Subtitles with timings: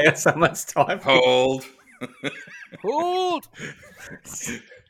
[0.00, 1.00] out much time.
[1.00, 1.66] Hold.
[2.82, 3.48] Hold.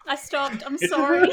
[0.06, 0.62] I stopped.
[0.66, 1.30] I'm sorry.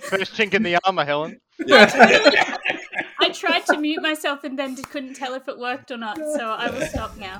[0.00, 1.40] First chink in the armor, Helen.
[1.68, 6.50] I tried to mute myself and then couldn't tell if it worked or not, so
[6.50, 7.38] I will stop now.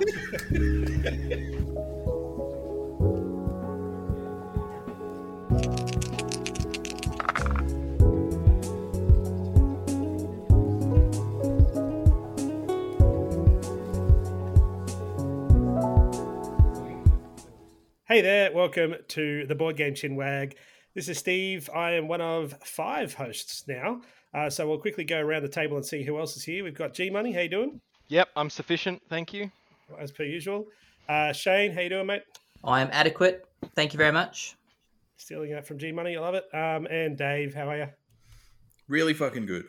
[18.11, 20.55] Hey there, welcome to the Board Game Chinwag.
[20.93, 21.69] This is Steve.
[21.73, 24.01] I am one of five hosts now.
[24.33, 26.65] Uh, so we'll quickly go around the table and see who else is here.
[26.65, 27.31] We've got G Money.
[27.31, 27.79] How you doing?
[28.09, 29.01] Yep, I'm sufficient.
[29.07, 29.49] Thank you.
[29.97, 30.67] As per usual.
[31.07, 32.23] Uh, Shane, how you doing, mate?
[32.65, 33.45] I am adequate.
[33.75, 34.57] Thank you very much.
[35.15, 36.17] Stealing that from G Money.
[36.17, 36.43] I love it.
[36.53, 37.87] Um, and Dave, how are you?
[38.89, 39.63] Really fucking good.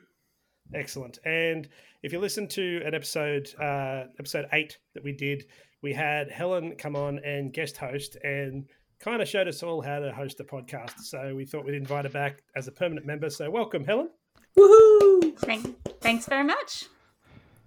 [0.74, 1.20] Excellent.
[1.24, 1.68] And
[2.02, 5.45] if you listen to an episode, uh, episode eight that we did,
[5.82, 8.66] we had Helen come on and guest host and
[9.01, 11.01] kind of showed us all how to host a podcast.
[11.01, 13.29] So we thought we'd invite her back as a permanent member.
[13.30, 14.09] So welcome, Helen.
[14.57, 15.37] Woohoo!
[15.38, 16.84] Thank, thanks very much.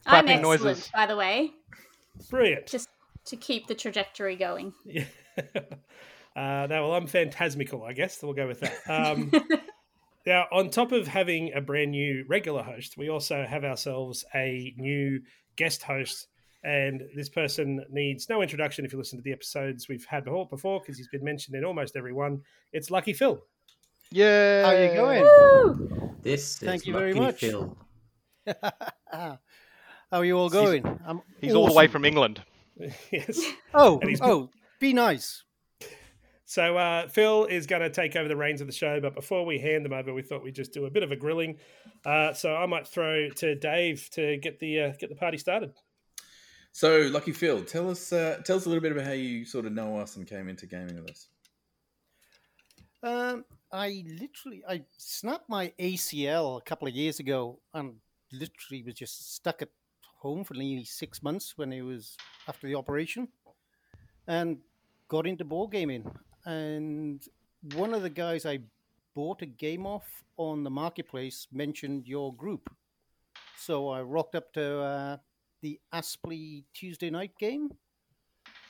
[0.06, 0.92] Clapping I'm excellent, noises.
[0.94, 1.52] by the way,
[2.30, 2.68] Brilliant.
[2.68, 2.88] just
[3.26, 4.74] to keep the trajectory going.
[4.86, 5.04] Yeah.
[6.36, 8.24] uh, no, well, I'm phantasmical, I guess.
[8.24, 8.78] We'll go with that.
[8.88, 9.30] Um,
[10.26, 14.74] now, on top of having a brand new regular host, we also have ourselves a
[14.78, 15.22] new
[15.58, 16.28] guest host.
[16.66, 20.80] And this person needs no introduction if you listen to the episodes we've had before
[20.80, 22.42] because he's been mentioned in almost every one.
[22.74, 23.40] It's Lucky Phil.
[24.10, 24.64] Yeah.
[24.66, 25.22] How are you going?
[25.24, 26.16] Woo!
[26.24, 27.40] This Thank is you very Lucky much.
[27.40, 27.78] Phil.
[29.12, 29.38] How
[30.12, 30.84] are you all going?
[31.06, 32.42] I'm He's all the way from England.
[33.12, 33.40] yes.
[33.76, 34.50] Oh, he's- oh,
[34.80, 35.44] be nice.
[36.46, 39.46] So uh, Phil is going to take over the reins of the show, but before
[39.46, 41.58] we hand them over, we thought we'd just do a bit of a grilling.
[42.04, 45.74] Uh, so I might throw to Dave to get the uh, get the party started.
[46.76, 49.66] So, Lucky Phil, tell us uh, tell us a little bit about how you sort
[49.66, 51.30] of know us and came into gaming with us.
[53.02, 57.94] Um, I literally I snapped my ACL a couple of years ago and
[58.34, 59.70] literally was just stuck at
[60.18, 62.18] home for nearly six months when it was
[62.50, 63.30] after the operation,
[64.28, 64.58] and
[65.08, 66.04] got into board gaming.
[66.44, 67.24] And
[67.76, 68.60] one of the guys I
[69.14, 72.70] bought a game off on the marketplace mentioned your group,
[73.58, 75.18] so I rocked up to uh,
[75.62, 77.70] the Aspley Tuesday night game.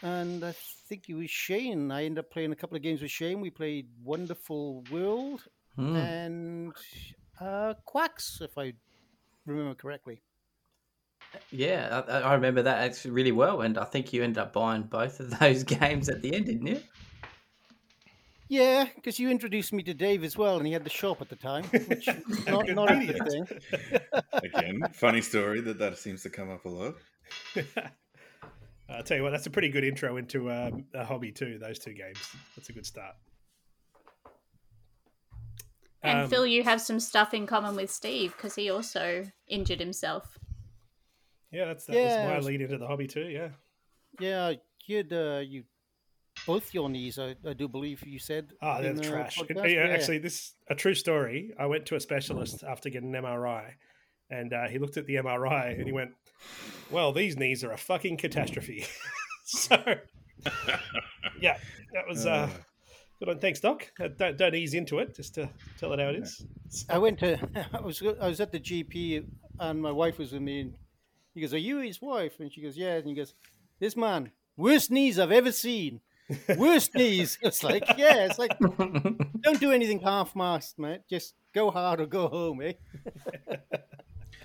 [0.01, 1.91] And I think it was Shane.
[1.91, 3.41] I ended up playing a couple of games with Shane.
[3.41, 5.43] We played Wonderful World
[5.75, 5.95] Hmm.
[5.95, 6.73] and
[7.41, 8.73] uh, Quacks, if I
[9.45, 10.21] remember correctly.
[11.51, 14.83] Yeah, I, I remember that actually really well, and I think you ended up buying
[14.83, 16.81] both of those games at the end, didn't you?
[18.47, 21.29] Yeah, because you introduced me to Dave as well, and he had the shop at
[21.29, 22.07] the time, which
[22.47, 23.47] not, not a good thing.
[24.43, 26.95] Again, funny story that that seems to come up a lot.
[28.89, 31.57] I'll tell you what, that's a pretty good intro into um, a hobby too.
[31.57, 32.19] Those two games,
[32.55, 33.15] that's a good start.
[36.03, 39.79] And Um, Phil, you have some stuff in common with Steve because he also injured
[39.79, 40.37] himself.
[41.51, 43.27] Yeah, that's that Yeah, was my was- lead into the hobby too.
[43.27, 43.49] Yeah,
[44.19, 44.53] Yeah,
[44.85, 45.63] you had uh, you
[46.45, 48.53] both your knees, I, I do believe you said.
[48.61, 49.39] oh, they're the trash.
[49.41, 49.73] It- podcast.
[49.73, 51.53] yeah, actually, this a true story.
[51.59, 53.71] I went to a specialist after getting an MRI,
[54.29, 56.11] and uh, he looked at the MRI and he went,
[56.91, 58.85] "Well, these knees are a fucking catastrophe."
[59.45, 59.77] so,
[61.39, 61.57] yeah,
[61.93, 62.49] that was uh,
[63.19, 63.39] good on.
[63.39, 63.91] Thanks, Doc.
[63.99, 65.15] Uh, don't don't ease into it.
[65.15, 66.45] Just to tell it how it is.
[66.89, 67.37] I went to
[67.73, 69.25] I was I was at the GP
[69.59, 70.73] and my wife was with me and
[71.33, 72.39] he goes, Are you his wife?
[72.39, 73.33] And she goes, Yeah and he goes,
[73.79, 76.01] This man, worst knees I've ever seen.
[76.57, 77.37] Worst knees.
[77.41, 78.57] It's like, yeah, it's like
[79.41, 81.01] don't do anything half mast, mate.
[81.09, 82.73] Just go hard or go home, eh?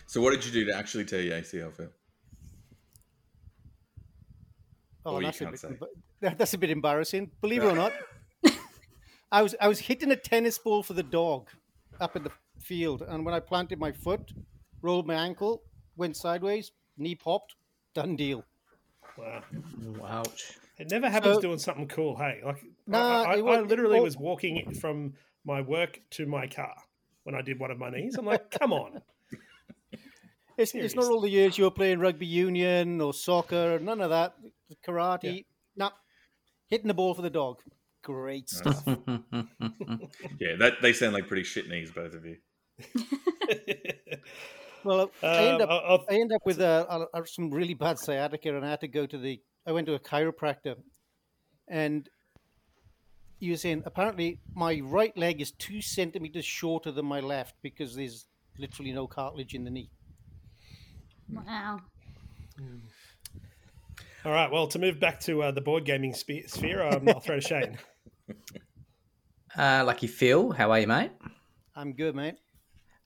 [0.06, 1.88] So, what did you do to actually tear your ACL, Phil?
[5.06, 5.68] Oh, Or you that's a can't bit say.
[6.20, 7.30] that- that's a bit embarrassing.
[7.40, 7.92] Believe it or not.
[9.32, 11.48] I was I was hitting a tennis ball for the dog
[12.00, 14.32] up in the field, and when I planted my foot,
[14.82, 15.62] rolled my ankle,
[15.96, 17.54] went sideways, knee popped,
[17.94, 18.44] done deal.
[19.16, 19.42] Wow.
[20.04, 20.58] Ouch.
[20.80, 22.16] It never happens So- doing something cool.
[22.16, 26.26] Hey, like Nah, I, I, it I literally it was walking from my work to
[26.26, 26.74] my car
[27.24, 28.16] when I did one of my knees.
[28.18, 29.02] I'm like, come on.
[30.58, 34.02] It's, it's not all the years you were playing rugby union or soccer, or none
[34.02, 34.34] of that.
[34.86, 35.88] Karate, nah.
[36.68, 37.62] Hitting the ball for the dog.
[38.02, 38.82] Great stuff.
[38.86, 42.36] Yeah, that they sound like pretty shit knees, both of you.
[44.84, 47.98] well, I end Um, up I'll- I'll- end up with uh, uh, some really bad
[47.98, 49.40] sciatica, and I had to go to the.
[49.66, 50.76] I went to a chiropractor,
[51.68, 52.08] and
[53.38, 57.94] he was saying apparently my right leg is two centimeters shorter than my left because
[57.96, 58.26] there's
[58.58, 59.90] literally no cartilage in the knee.
[61.32, 61.80] Wow.
[64.24, 64.50] All right.
[64.50, 67.40] Well, to move back to uh, the board gaming spe- sphere, um, I'll throw to
[67.40, 67.78] Shane.
[69.58, 71.10] Uh, Lucky Phil, how are you, mate?
[71.74, 72.36] I'm good, mate.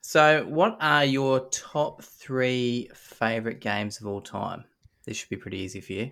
[0.01, 4.63] So, what are your top three favorite games of all time?
[5.05, 6.11] This should be pretty easy for you.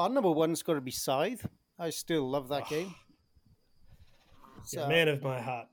[0.00, 1.46] Our number one's got to be Scythe.
[1.78, 2.94] I still love that game.
[4.56, 5.68] You're So, a man of my heart.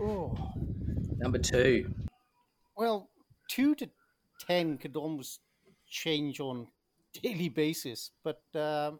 [0.00, 0.36] oh,
[1.18, 1.88] Number two.
[2.76, 3.08] well,
[3.48, 3.88] two to
[4.40, 5.38] ten could almost
[5.88, 6.66] change on
[7.22, 8.98] daily basis, but um,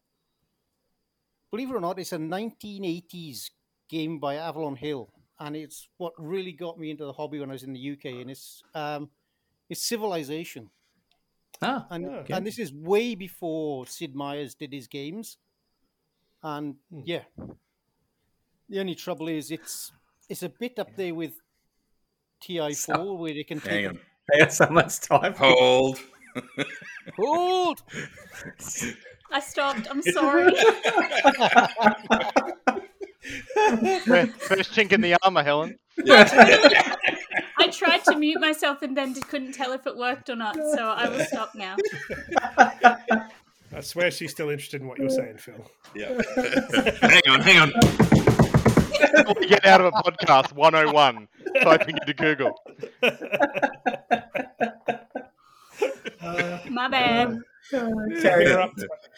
[1.50, 3.50] believe it or not, it's a 1980s
[3.88, 5.08] game by Avalon Hill,
[5.40, 8.20] and it's what really got me into the hobby when I was in the UK.
[8.20, 9.10] And it's um,
[9.68, 10.70] it's Civilization.
[11.62, 12.32] Ah, and okay.
[12.34, 15.36] and this is way before Sid Meier's did his games,
[16.42, 17.00] and Hmm.
[17.04, 17.24] yeah,
[18.68, 19.92] the only trouble is it's
[20.28, 21.32] it's a bit up there with
[22.40, 24.00] TI So- four where they can Hang take on.
[24.32, 25.34] I got someone's time.
[25.34, 25.98] Hold.
[27.16, 27.82] hold.
[29.32, 29.86] I stopped.
[29.90, 30.52] I'm sorry.
[34.06, 35.78] First, first chink in the armor, Helen.
[36.08, 36.96] I
[37.80, 41.08] tried to mute myself and then couldn't tell if it worked or not, so I
[41.08, 41.76] will stop now.
[43.72, 45.54] I swear she's still interested in what you're saying, Phil.
[45.94, 46.20] Yeah.
[47.00, 47.72] hang on, hang on.
[49.38, 51.28] we Get out of a podcast 101,
[51.62, 52.52] typing into Google.
[56.70, 57.38] My bad.
[57.70, 58.72] Carry her up.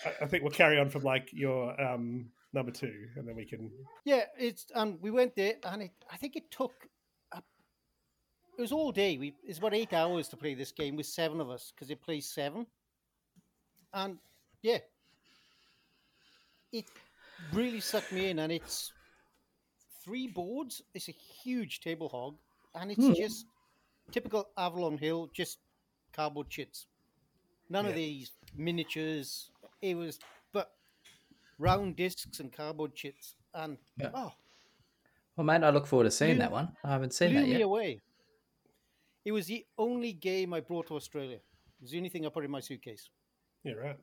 [0.04, 3.44] I- I think we'll carry on from like your um, number two, and then we
[3.44, 3.70] can.
[4.04, 6.72] Yeah, it's and we went there, and it, I think it took.
[8.58, 9.16] It was all day.
[9.19, 12.02] We it's about eight hours to play this game with seven of us because it
[12.02, 12.66] plays seven,
[13.94, 14.19] and
[14.62, 14.78] yeah,
[16.72, 16.84] it
[17.52, 18.93] really sucked me in, and it's
[20.04, 20.82] three boards.
[20.94, 22.37] It's a huge table hog,
[22.75, 23.14] and it's Hmm.
[23.14, 23.46] just
[24.10, 25.58] typical Avalon Hill, just
[26.12, 26.87] cardboard chits.
[27.70, 29.50] None of these miniatures.
[29.81, 30.19] It was
[30.52, 30.76] but
[31.58, 34.10] round discs and cardboard chits, and Yeah.
[34.14, 34.32] oh,
[35.37, 36.76] Well, mate, I look forward to seeing Blew- that one.
[36.84, 37.62] I haven't seen that yet.
[37.62, 38.02] away.
[39.24, 41.36] It was the only game I brought to Australia.
[41.36, 43.08] It was the only thing I put in my suitcase.
[43.64, 43.98] Yeah, right.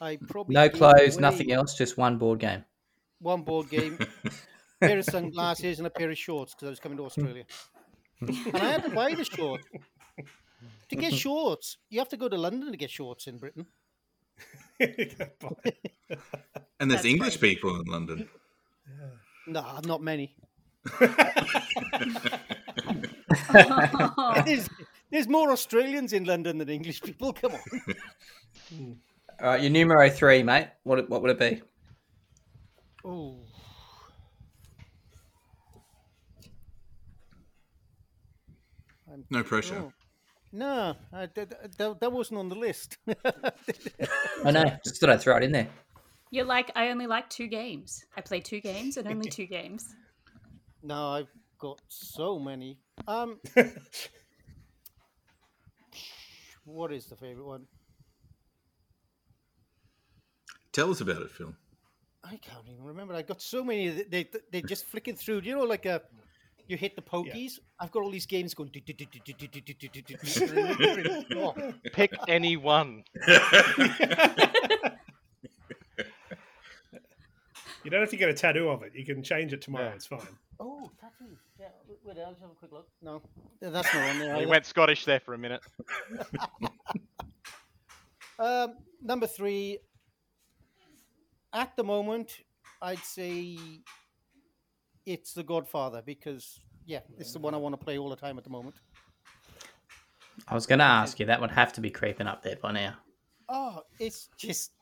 [0.00, 2.64] I probably No clothes, away nothing else, just one board game.
[3.20, 4.30] One board game, a
[4.80, 7.44] pair of sunglasses, and a pair of shorts because I was coming to Australia.
[8.20, 9.64] and I had to buy the shorts.
[10.88, 13.66] To get shorts, you have to go to London to get shorts in Britain.
[16.80, 17.40] And there's That's English right.
[17.40, 18.28] people in London.
[19.46, 20.34] Nah, not many.
[24.44, 24.68] There's,
[25.10, 27.32] there's more Australians in London than English people.
[27.32, 27.60] Come on.
[29.40, 30.68] All right, your numero three, mate.
[30.82, 31.62] What what would it be?
[33.04, 33.36] Oh.
[39.30, 39.76] No pressure.
[39.78, 39.92] Oh.
[40.52, 42.98] No, I, that, that, that wasn't on the list.
[44.44, 44.64] I know.
[44.84, 45.68] Just thought I'd throw it in there.
[46.32, 48.04] You're like, I only like two games.
[48.16, 49.94] I play two games and only two games.
[50.82, 51.28] no, I've
[51.60, 52.78] got so many.
[53.06, 53.38] Um,
[56.64, 57.66] what is the favorite one?
[60.72, 61.54] Tell us about it, Phil.
[62.24, 63.14] I can't even remember.
[63.14, 63.88] I got so many.
[63.88, 65.40] that They they just flicking through.
[65.42, 66.02] You know, like a
[66.68, 67.58] you hit the pokies.
[67.78, 68.70] I've got all these games going.
[68.70, 71.40] Pick do, do, do, do, do, do, do, do, do, do.
[71.40, 71.54] Oh,
[71.92, 73.02] Pick any one.
[77.84, 78.92] You don't have to get a tattoo of it.
[78.94, 79.86] You can change it tomorrow.
[79.88, 79.94] Yeah.
[79.94, 80.20] It's fine.
[80.58, 81.36] Oh, tattoo.
[81.58, 81.68] Yeah,
[82.04, 82.88] wait, I'll just have a quick look.
[83.02, 83.22] No,
[83.60, 84.34] that's not on there.
[84.34, 84.50] We either.
[84.50, 85.62] went Scottish there for a minute.
[88.40, 89.78] Um, number three.
[91.52, 92.38] At the moment,
[92.80, 93.58] I'd say
[95.04, 98.38] it's The Godfather because yeah, it's the one I want to play all the time
[98.38, 98.76] at the moment.
[100.48, 101.26] I was going to ask you.
[101.26, 102.94] That would have to be creeping up there by now.
[103.48, 104.72] Oh, it's just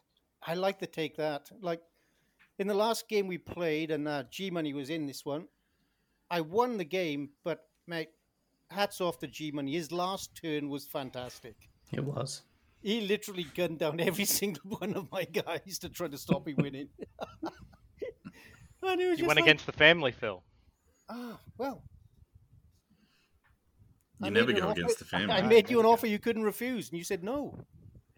[0.47, 1.51] I like to take that.
[1.61, 1.81] Like
[2.59, 5.47] in the last game we played, and uh, G Money was in this one.
[6.31, 8.09] I won the game, but mate,
[8.71, 9.73] hats off to G Money.
[9.73, 11.57] His last turn was fantastic.
[11.93, 12.43] It was.
[12.83, 16.55] He literally gunned down every single one of my guys to try to stop me
[16.55, 16.89] winning.
[17.43, 20.43] and it was You just went like, against the family, Phil.
[21.09, 21.83] Ah, well.
[24.21, 25.35] You I never go an against the offer- family.
[25.35, 27.59] I made you an offer you couldn't refuse, and you said no.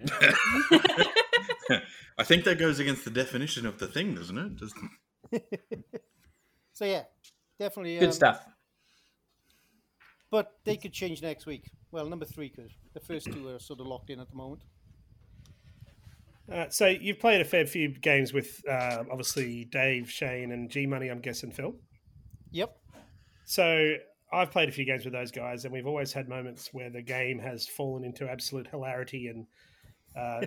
[2.18, 4.56] I think that goes against the definition of the thing, doesn't it?
[4.56, 4.90] Doesn't
[6.72, 7.02] So yeah,
[7.58, 7.98] definitely.
[7.98, 8.46] Good um, stuff.
[10.30, 11.70] But they could change next week.
[11.92, 12.70] Well, number three could.
[12.94, 14.62] The first two are sort of locked in at the moment.
[16.50, 20.86] Uh, so you've played a fair few games with uh, obviously Dave, Shane, and G
[20.86, 21.08] Money.
[21.08, 21.74] I'm guessing Phil.
[22.50, 22.76] Yep.
[23.44, 23.94] So
[24.32, 27.02] I've played a few games with those guys, and we've always had moments where the
[27.02, 29.46] game has fallen into absolute hilarity, and
[30.16, 30.44] uh,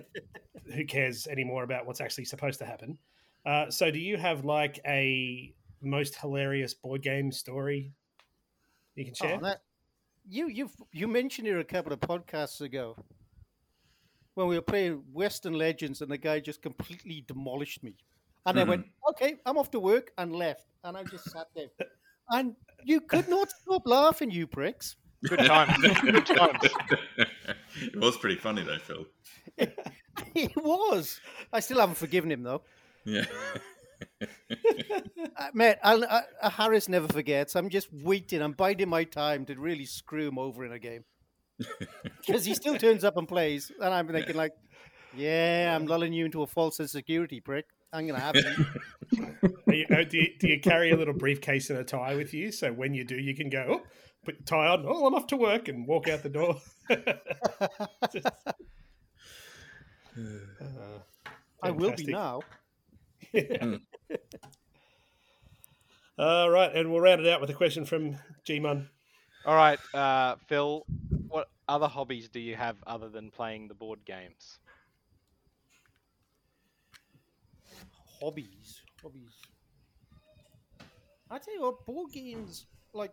[0.72, 2.98] who cares anymore about what's actually supposed to happen?
[3.46, 7.92] Uh, so, do you have like a most hilarious board game story
[8.94, 9.36] you can share?
[9.36, 9.60] Oh, that,
[10.28, 12.96] you you you mentioned it a couple of podcasts ago
[14.34, 17.96] when we were playing Western Legends, and the guy just completely demolished me.
[18.46, 20.66] And I went, "Okay, I'm off to work," and left.
[20.82, 21.68] And I just sat there,
[22.30, 24.96] and you could not stop laughing, you pricks.
[25.28, 25.76] Good times.
[26.00, 26.58] Good times.
[27.16, 29.06] it was pretty funny though, Phil.
[30.32, 31.20] He was.
[31.52, 32.62] I still haven't forgiven him though.
[33.04, 33.24] Yeah.
[35.36, 37.56] Uh, mate, I'll, uh, uh, Harris never forgets.
[37.56, 38.40] I'm just waiting.
[38.42, 41.04] I'm biding my time to really screw him over in a game
[42.24, 44.52] because he still turns up and plays, and I'm thinking like,
[45.16, 47.66] yeah, I'm lulling you into a false sense of security, prick.
[47.92, 48.66] I'm gonna have you.
[49.66, 52.32] Are you, uh, do, you, do you carry a little briefcase and a tie with
[52.34, 52.50] you?
[52.52, 53.82] So when you do, you can go, oh,
[54.24, 54.84] put your tie on.
[54.86, 56.60] Oh, I'm off to work and walk out the door.
[58.12, 58.26] Just-
[60.16, 61.00] Uh,
[61.62, 63.60] I will be fantastic.
[63.62, 63.78] now.
[66.18, 68.88] All right, and we'll round it out with a question from G-Mon.
[69.44, 70.84] All right, uh, Phil.
[71.26, 74.60] What other hobbies do you have other than playing the board games?
[78.20, 79.34] Hobbies, hobbies.
[81.30, 83.12] I tell you what, board games like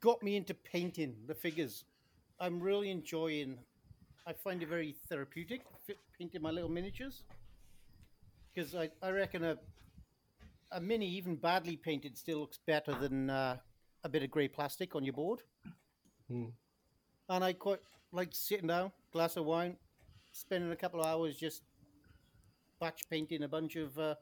[0.00, 1.84] got me into painting the figures.
[2.38, 3.58] I'm really enjoying.
[4.26, 5.62] I find it very therapeutic
[6.18, 7.24] painting my little miniatures
[8.54, 9.56] because I, I reckon a
[10.72, 13.56] a mini, even badly painted, still looks better than uh,
[14.04, 15.40] a bit of grey plastic on your board.
[16.28, 16.50] Hmm.
[17.28, 17.80] And I quite
[18.12, 19.76] like sitting down, glass of wine,
[20.32, 21.62] spending a couple of hours just
[22.80, 24.14] batch painting a bunch of uh,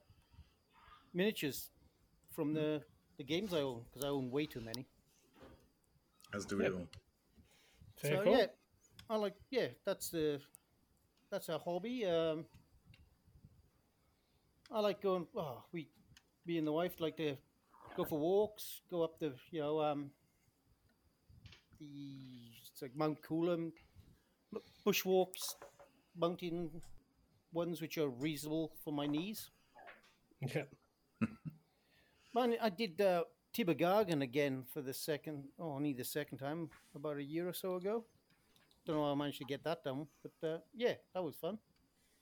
[1.15, 1.71] miniatures
[2.35, 2.83] from the,
[3.17, 4.87] the games I own because I own way too many.
[6.35, 6.73] As do we Yep.
[6.75, 6.88] all.
[8.03, 8.37] Very so cool.
[8.37, 8.47] yeah,
[9.09, 9.69] I like yeah.
[9.87, 10.41] That's the
[11.31, 12.05] that's a hobby.
[12.05, 12.45] Um,
[14.71, 15.27] I like going.
[15.37, 15.88] Oh, we,
[16.47, 17.37] me and the wife like to
[17.97, 18.83] go for walks.
[18.91, 20.11] Go up the you know um,
[21.81, 21.87] the
[22.71, 23.73] it's like Mount Coolum,
[24.87, 25.55] bushwalks,
[26.17, 26.71] mountain
[27.52, 29.50] ones which are reasonable for my knees.
[30.40, 30.62] Yeah.
[32.35, 33.25] Man, I did uh,
[33.57, 37.76] Tibrogargan again for the second, oh, only the second time, about a year or so
[37.76, 38.05] ago.
[38.87, 41.59] Don't know how I managed to get that done, but uh, yeah, that was fun.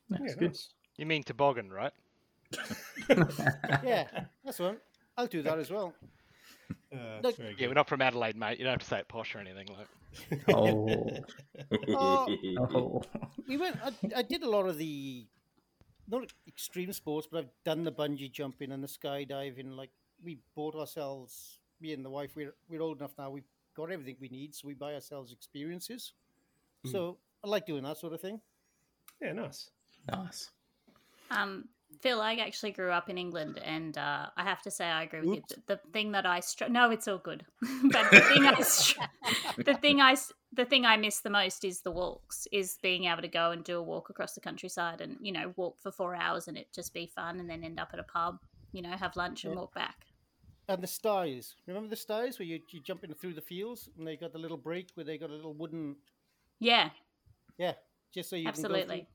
[0.09, 0.49] Yeah, That's good.
[0.49, 0.73] nice.
[0.97, 1.92] You mean toboggan, right?
[3.85, 4.06] Yeah,
[4.45, 4.78] that's one.
[5.16, 5.95] I'll do that as well.
[6.92, 8.59] Uh, Look- Yeah, we're not from Adelaide, mate.
[8.59, 9.66] You don't have to say it posh or anything.
[9.68, 9.88] Like,
[10.49, 10.88] Oh,
[11.88, 12.37] Oh.
[12.58, 13.02] oh.
[13.49, 13.76] We went.
[13.85, 15.26] I, I did a lot of the
[16.08, 19.76] not extreme sports, but I've done the bungee jumping and the skydiving.
[19.76, 19.90] Like
[20.23, 22.37] we bought ourselves, me and the wife.
[22.37, 23.30] We're we're old enough now.
[23.30, 26.12] We've got everything we need, so we buy ourselves experiences.
[26.87, 26.92] Mm.
[26.92, 28.40] So I like doing that sort of thing.
[29.20, 29.70] Yeah, nice.
[30.11, 30.50] nice.
[31.30, 31.68] Um,
[32.00, 35.21] Phil, I actually grew up in England, and uh, I have to say I agree
[35.21, 35.55] with Oops.
[35.57, 35.62] you.
[35.66, 37.45] The thing that I str- no, it's all good.
[37.93, 39.00] but the thing I str-
[39.64, 40.16] the thing I
[40.52, 42.47] the thing I miss the most is the walks.
[42.52, 45.52] Is being able to go and do a walk across the countryside, and you know,
[45.57, 48.05] walk for four hours, and it just be fun, and then end up at a
[48.05, 48.38] pub.
[48.73, 49.61] You know, have lunch and Yeah.
[49.61, 50.07] walk back.
[50.69, 51.55] And the styes.
[51.66, 54.38] Remember the styes where you you jump in through the fields and they got the
[54.38, 55.97] little break where they got a little wooden
[56.59, 56.90] Yeah,
[57.59, 57.75] yeah,
[58.12, 59.09] just so you can go absolutely.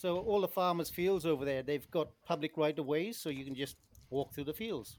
[0.00, 0.10] Through.
[0.10, 3.44] So all the farmers' fields over there, they've got public right of ways, so you
[3.44, 3.76] can just
[4.10, 4.98] walk through the fields.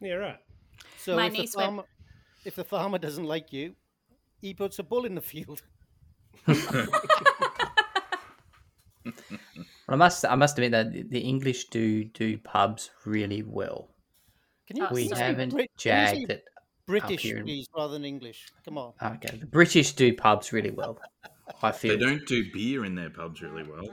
[0.00, 0.38] Yeah, right.
[0.98, 1.84] So My if the niece went- farmer,
[2.44, 3.74] if the farmer doesn't like you,
[4.40, 5.62] he puts a bull in the field.
[9.86, 13.88] Well, I must I must admit that the- the English do do pubs really well.
[14.66, 15.18] Can you Oh, We can you sorry.
[15.18, 16.44] say haven't Brit- can you say jagged it.
[16.86, 18.48] British, here in- please, rather than English.
[18.66, 18.92] Come on.
[19.02, 21.00] Okay, the British do pubs really well.
[21.62, 23.88] I feel They don't do beer in their pubs really well.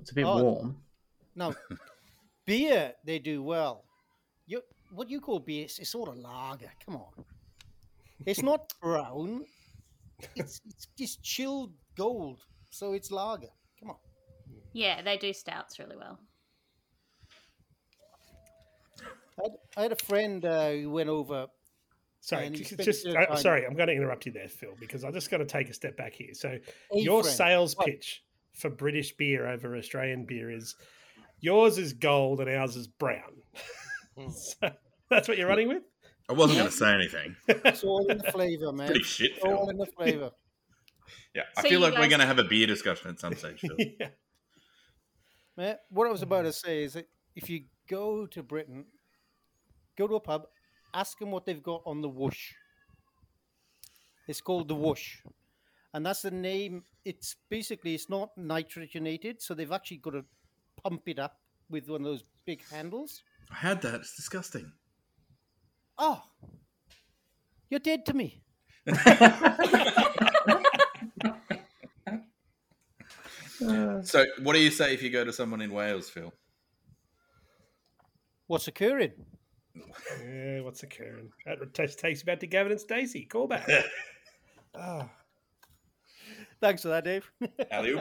[0.00, 0.42] It's a bit Oh.
[0.42, 0.76] warm.
[1.34, 1.54] Now,
[2.46, 3.84] beer they do well.
[4.46, 5.64] You what you call beer?
[5.64, 6.70] It's, it's sort of lager.
[6.84, 7.24] Come on.
[8.26, 9.44] It's not brown.
[10.36, 13.48] It's, it's just chilled gold, so it's lager.
[13.80, 13.96] Come on.
[14.72, 16.18] Yeah, they do stouts really well.
[19.38, 21.46] I had, I had a friend uh, who went over.
[22.20, 24.48] Sorry, just, spent just a bit of uh, sorry, I'm going to interrupt you there,
[24.48, 26.32] Phil, because I just got to take a step back here.
[26.32, 26.48] So,
[26.94, 27.36] A your friend.
[27.36, 27.86] sales What?
[27.86, 28.23] pitch
[28.54, 30.74] for British beer over Australian beer is
[31.40, 33.42] yours is gold and ours is brown.
[34.16, 34.30] Hmm.
[34.30, 34.70] so
[35.10, 35.82] that's what you're running with?
[36.30, 37.34] I wasn't going to say anything.
[37.48, 38.86] It's all in the flavour, man.
[38.86, 40.30] Pretty shit, It's all in the flavour.
[41.34, 43.34] Yeah, I So feel you like we're going to have a beer discussion at some
[43.34, 43.74] stage, Phil.
[44.00, 44.10] yeah.
[45.56, 48.84] Man, what I was about to say is that if you go to Britain,
[49.98, 50.46] go to a pub,
[50.94, 52.52] ask them what they've got on the whoosh.
[54.28, 55.16] It's called the whoosh,
[55.94, 56.82] and that's the name.
[57.04, 60.24] It's basically it's not nitrogenated, so they've actually got to
[60.82, 61.38] pump it up
[61.70, 63.22] with one of those big handles.
[63.50, 63.94] I had that.
[63.94, 64.72] It's disgusting.
[65.96, 66.22] Oh,
[67.70, 68.42] you're dead to me.
[74.02, 76.30] So, what do you say if you go to someone in Wales, Phil?
[78.46, 79.12] What's occurring?
[79.74, 81.30] Yeah, what's occurring?
[81.46, 83.24] That takes takes you back to Gavin and Stacey.
[83.24, 83.66] Call back.
[84.76, 85.08] Ah.
[86.60, 87.30] Thanks for that, Dave.
[87.70, 87.94] Alley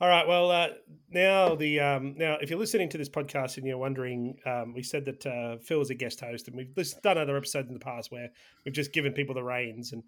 [0.00, 0.26] All right.
[0.26, 0.68] Well, uh,
[1.10, 4.82] now the um, now if you're listening to this podcast and you're wondering, um, we
[4.82, 7.80] said that uh, Phil is a guest host, and we've done other episodes in the
[7.80, 8.30] past where
[8.64, 10.02] we've just given people the reins, and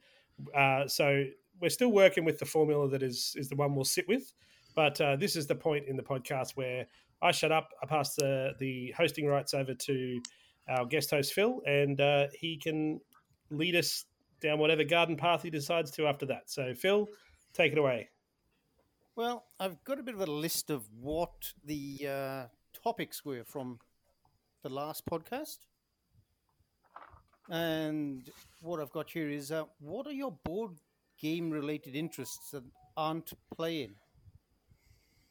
[0.55, 1.25] uh, so
[1.61, 4.33] we're still working with the formula that is is the one we'll sit with.
[4.75, 6.87] But uh, this is the point in the podcast where
[7.23, 10.21] I shut up, I pass the the hosting rights over to
[10.69, 13.01] our guest host Phil, and uh, he can
[13.51, 14.05] lead us
[14.41, 16.51] down whatever garden path he decides to after that.
[16.51, 17.09] So, Phil,
[17.53, 18.09] take it away.
[19.17, 22.43] Well, I've got a bit of a list of what the uh,
[22.83, 23.79] topics were from
[24.63, 25.59] the last podcast.
[27.49, 28.29] And
[28.61, 30.73] what I've got here is uh, what are your board
[31.19, 32.65] game related interests that
[32.97, 33.95] aren't playing?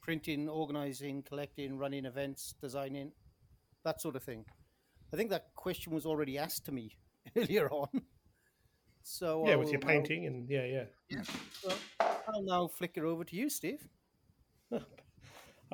[0.02, 3.12] Printing, organizing, collecting, running events, designing,
[3.84, 4.46] that sort of thing.
[5.14, 6.98] I think that question was already asked to me
[7.36, 8.02] earlier on.
[9.08, 10.66] So Yeah, I with your will now- painting and yeah,
[11.12, 11.22] yeah.
[11.64, 11.78] well,
[12.28, 13.88] I'll now flick it over to you, Steve.
[14.72, 14.80] I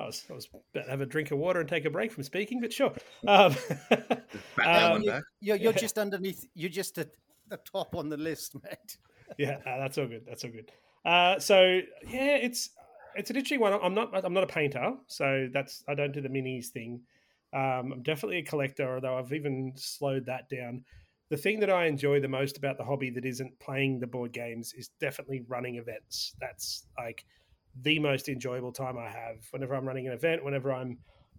[0.06, 2.24] was, I was about to have a drink of water and take a break from
[2.24, 2.92] speaking, but sure.
[3.26, 3.54] Um,
[3.90, 4.22] that
[4.66, 5.22] um, one back.
[5.40, 5.78] You're, you're Yeah.
[5.80, 6.46] just underneath.
[6.54, 7.08] You're just at
[7.48, 8.98] the top on the list, mate.
[9.38, 10.24] yeah, uh, that's all good.
[10.26, 10.70] That's all good.
[11.04, 12.70] Uh, so yeah, it's
[13.16, 13.72] it's an interesting one.
[13.82, 17.00] I'm not I'm not a painter, so that's I don't do the minis thing.
[17.54, 20.84] Um, I'm definitely a collector, although I've even slowed that down.
[21.32, 24.34] The thing that I enjoy the most about the hobby that isn't playing the board
[24.34, 26.34] games is definitely running events.
[26.38, 27.24] That's like
[27.80, 30.98] the most enjoyable time I have whenever I'm running an event, whenever I'm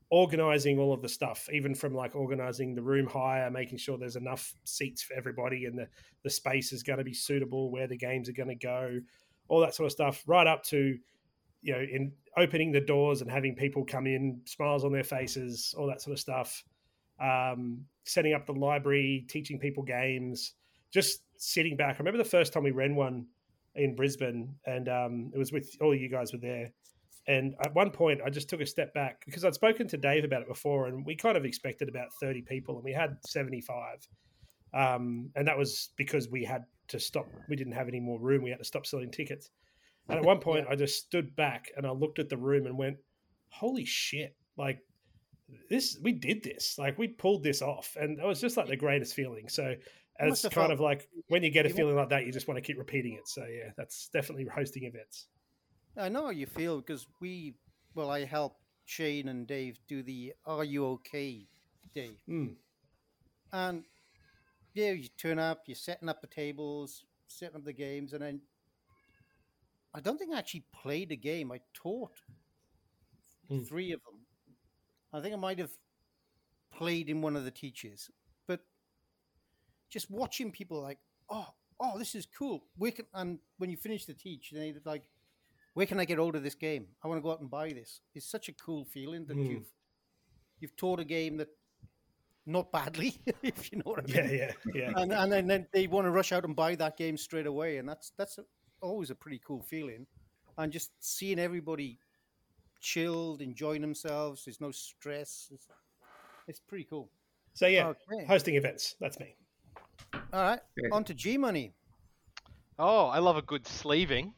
[0.09, 4.15] organizing all of the stuff, even from like organizing the room hire, making sure there's
[4.15, 5.87] enough seats for everybody and the,
[6.23, 8.99] the space is going to be suitable, where the games are going to go,
[9.47, 10.97] all that sort of stuff, right up to,
[11.61, 15.75] you know, in opening the doors and having people come in, smiles on their faces,
[15.77, 16.63] all that sort of stuff.
[17.21, 20.53] Um, setting up the library, teaching people games,
[20.91, 21.95] just sitting back.
[21.95, 23.25] I remember the first time we ran one
[23.75, 26.71] in Brisbane, and um, it was with all you guys were there.
[27.27, 30.25] And at one point, I just took a step back because I'd spoken to Dave
[30.25, 34.07] about it before, and we kind of expected about 30 people, and we had 75.
[34.73, 38.43] Um, and that was because we had to stop, we didn't have any more room.
[38.43, 39.49] We had to stop selling tickets.
[40.09, 42.77] And at one point, I just stood back and I looked at the room and
[42.77, 42.97] went,
[43.49, 44.35] Holy shit.
[44.57, 44.79] Like,
[45.69, 46.77] this, we did this.
[46.77, 47.95] Like, we pulled this off.
[47.99, 49.47] And it was just like the greatest feeling.
[49.49, 49.75] So,
[50.19, 52.47] and it's kind felt- of like when you get a feeling like that, you just
[52.47, 53.27] want to keep repeating it.
[53.27, 55.27] So, yeah, that's definitely hosting events.
[55.97, 57.55] I know how you feel because we,
[57.93, 61.47] well, I helped Shane and Dave do the "Are You Okay"
[61.93, 62.55] day, Mm.
[63.51, 63.85] and
[64.73, 68.41] yeah, you turn up, you're setting up the tables, setting up the games, and then
[69.93, 71.51] I don't think I actually played a game.
[71.51, 72.15] I taught
[73.51, 73.67] Mm.
[73.67, 74.12] three of them.
[75.13, 75.71] I think I might have
[76.75, 78.09] played in one of the teachers,
[78.47, 78.61] but
[79.89, 80.97] just watching people like,
[81.29, 81.47] oh,
[81.79, 82.63] oh, this is cool.
[82.77, 85.03] Where can, and when you finish the teach, they like,
[85.75, 86.87] where can I get hold of this game?
[87.03, 88.01] I want to go out and buy this.
[88.15, 89.49] It's such a cool feeling that Mm.
[89.49, 89.71] you've
[90.59, 91.49] you've taught a game that
[92.45, 94.15] not badly, if you know what I mean.
[94.15, 94.91] Yeah, yeah, yeah.
[94.95, 97.77] And, and then, then they want to rush out and buy that game straight away,
[97.77, 98.43] and that's that's a,
[98.81, 100.05] always a pretty cool feeling.
[100.57, 101.99] And just seeing everybody
[102.83, 104.45] chilled, enjoying themselves.
[104.45, 105.47] There's no stress.
[105.51, 105.67] It's,
[106.47, 107.09] it's pretty cool.
[107.53, 108.25] So, yeah, Okay.
[108.25, 108.95] hosting events.
[108.99, 109.35] That's me.
[110.13, 110.89] All right, Yeah.
[110.91, 111.73] on to G Money.
[112.77, 114.33] Oh, I love a good sleeving.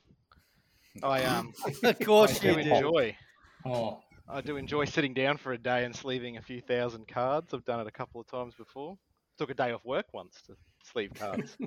[1.03, 1.53] I um
[1.83, 2.69] of course I you do do.
[2.69, 3.17] enjoy.
[3.65, 7.53] Oh, I do enjoy sitting down for a day and sleeving a few thousand cards.
[7.53, 8.97] I've done it a couple of times before.
[9.37, 11.57] Took a day off work once to sleeve cards.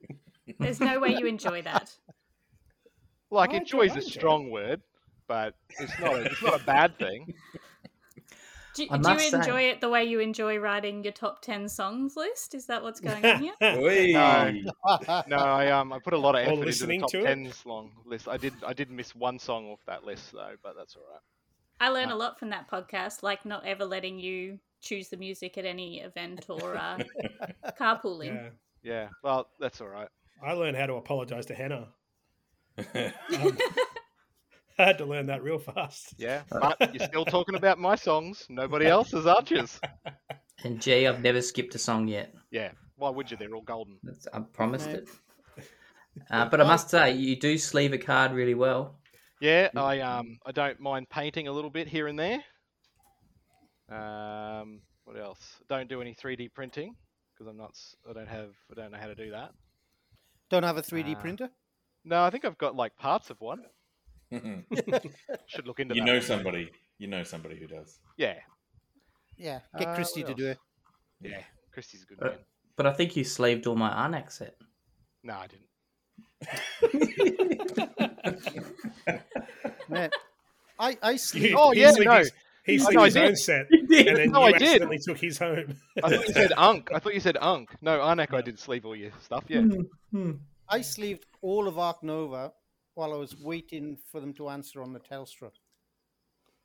[0.60, 1.94] There's no way you enjoy that.
[3.30, 4.12] like I enjoy is enjoy a it.
[4.12, 4.80] strong word,
[5.28, 6.14] but it's not.
[6.14, 7.34] A, it's not a bad thing.
[8.74, 11.68] Do, do you must say- enjoy it the way you enjoy writing your top 10
[11.68, 12.54] songs list?
[12.56, 13.52] Is that what's going on here?
[13.60, 14.50] No.
[15.28, 17.20] No, I um I put a lot of Or effort into the listening top to
[17.20, 17.24] it?
[17.24, 18.26] tens long list.
[18.28, 21.20] I did I did miss one song off that list though, but that's all right.
[21.80, 25.56] I learn a lot from that podcast, like not ever letting you choose the music
[25.56, 26.98] at any event or uh,
[27.80, 28.34] carpooling.
[28.34, 28.48] Yeah.
[28.82, 30.08] Yeah, well that's all right.
[30.44, 31.88] I learned how to apologize to Hannah.
[32.76, 33.56] Um,
[34.78, 36.14] I had to learn that real fast.
[36.18, 39.80] Yeah, but you're still talking about my songs, nobody else's, aren't yous?
[40.62, 42.32] And gee, I've never skipped a song yet.
[42.50, 42.70] Yeah.
[42.96, 43.36] Why would you?
[43.36, 43.98] They're all golden.
[44.02, 44.94] That's, I promised No.
[44.94, 45.08] it.
[46.30, 48.96] Uh, but I must say, you do sleeve a card really well.
[49.40, 52.42] Yeah, I um I don't mind painting a little bit here and there.
[53.90, 55.58] Um, what else?
[55.68, 56.94] Don't do any 3D printing
[57.34, 57.76] because I'm not.
[58.08, 58.50] I don't have.
[58.70, 59.52] I don't know how to do that.
[60.48, 61.20] Don't have a 3D Ah.
[61.20, 61.50] printer?
[62.04, 63.64] No, I think I've got like parts of one.
[64.70, 64.70] You
[65.46, 66.04] Should look into that.
[66.04, 66.70] know somebody.
[66.98, 67.98] You know somebody who does.
[68.16, 68.34] Yeah,
[69.36, 70.58] Yeah, get Uh, Christy to do it.
[71.20, 71.42] yeah.
[71.72, 72.38] Christy's a good Uh, man.
[72.76, 74.56] But I think you sleeved all my Arnak set.
[75.22, 75.68] No, I didn't.
[79.88, 80.10] Man,
[80.78, 81.54] I, I He- sleep.
[81.56, 82.18] Oh, he yeah, no.
[82.18, 82.32] his,
[82.64, 83.24] he I sleeved know his did.
[83.24, 84.82] own set, and then No, you I did.
[85.02, 85.76] took his home.
[86.02, 86.90] I thought you said Unk.
[86.94, 87.70] I thought you said Unk.
[87.82, 89.44] No, Arnak, I did sleeve all your stuff.
[89.48, 89.62] Yeah.
[90.10, 90.32] Hmm.
[90.68, 92.52] I sleeved all of Ark Nova
[92.94, 95.50] while I was waiting for them to answer on the Telstra.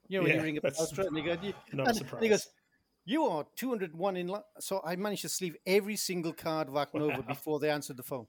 [0.07, 2.23] You know, when Yeah, you ring up Telstra and they go, you, not and surprised.
[2.23, 2.47] he goes,
[3.05, 4.41] you are 201 in line.
[4.59, 8.03] So I managed to sleeve every single card of Ark Nova before they answered the
[8.03, 8.27] phone.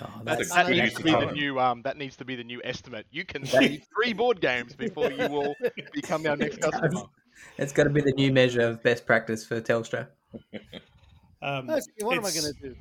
[0.00, 1.82] Oh, That's that's, That needs to be the new um.
[1.82, 3.06] That needs to be the new estimate.
[3.10, 5.54] You can sleeve three board games before you will
[5.92, 7.02] become our next customer.
[7.58, 10.08] it's got to be the new measure of best practice for Telstra.
[11.42, 12.76] Um, I was thinking, what am I going to do?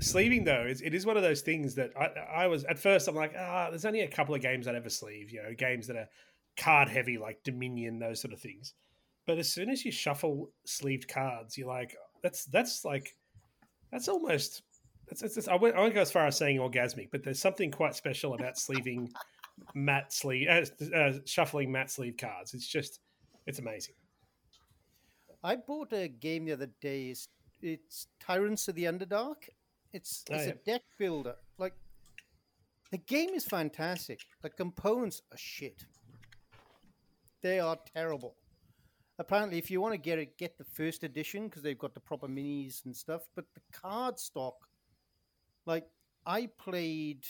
[0.00, 3.08] Sleeving though is it is one of those things that I, I was at first
[3.08, 5.86] I'm like ah there's only a couple of games I'd ever sleeve you know games
[5.86, 6.08] that are
[6.56, 8.74] card heavy like Dominion those sort of things
[9.26, 13.16] but as soon as you shuffle sleeved cards you're like that's that's like
[13.90, 14.62] that's almost
[15.08, 17.40] that's, that's, that's- I, won't, I won't go as far as saying orgasmic but there's
[17.40, 19.10] something quite special about sleeving
[19.74, 23.00] matte sleeve uh, uh, shuffling matte sleeve cards it's just
[23.46, 23.94] it's amazing
[25.44, 27.12] I bought a game the other day.
[27.60, 29.48] It's Tyrants of the Underdark.
[29.92, 30.52] It's Oh, it's yeah.
[30.52, 31.36] a deck builder.
[31.58, 31.74] Like
[32.90, 34.20] the game is fantastic.
[34.42, 35.84] The components are shit.
[37.42, 38.36] They are terrible.
[39.18, 42.00] Apparently, if you want to get it, get the first edition because they've got the
[42.00, 43.22] proper minis and stuff.
[43.34, 44.54] But the card stock,
[45.66, 45.86] like
[46.26, 47.24] I played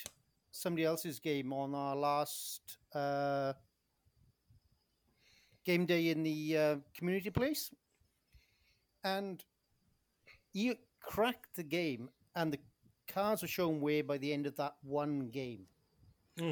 [0.52, 3.54] somebody else's game on our last uh,
[5.64, 7.70] game day in the uh, community place,
[9.02, 9.42] and
[10.52, 12.58] you cracked the game, and the
[13.08, 15.66] cards were shown way by the end of that one game.
[16.40, 16.42] Uh,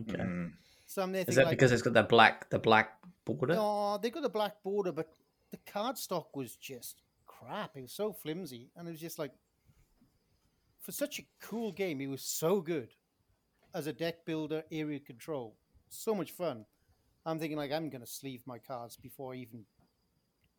[0.00, 0.18] okay.
[0.22, 0.52] Mm.
[0.86, 3.54] So I'm there Is that like, because it's got the black the black border?
[3.54, 5.08] no, they got a black border, but
[5.50, 7.76] the card stock was just crap.
[7.76, 9.32] It was so flimsy, and it was just like,
[10.80, 12.88] for such a cool game, it was so good
[13.74, 15.56] as a deck builder, area control,
[15.88, 16.66] so much fun.
[17.24, 19.64] I'm thinking like I'm gonna sleeve my cards before I even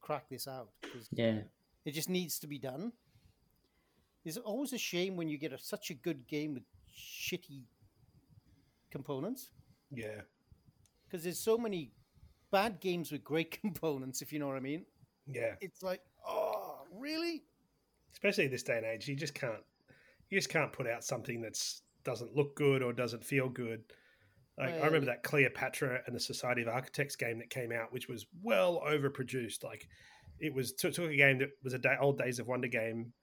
[0.01, 1.41] crack this out because Yeah.
[1.85, 2.93] it just needs to be done.
[4.25, 6.63] It's always a shame when you get a, such a good game with
[6.97, 7.63] shitty
[8.91, 9.49] components?
[9.91, 10.21] Yeah.
[11.05, 11.91] Because there's so many
[12.51, 14.85] bad games with great components, if you know what I mean.
[15.27, 15.55] yeah.
[15.61, 17.43] It's like, oh, really?
[18.13, 19.63] especially this day and age you just can't
[20.29, 23.81] you just can't put out something that's doesn't look good or doesn't feel good.
[24.57, 27.91] Like i remember uh, that cleopatra and the society of architects game that came out
[27.91, 29.63] which was well overproduced.
[29.63, 29.87] Like
[30.39, 33.13] it was took, took a game that was a day, old days of wonder game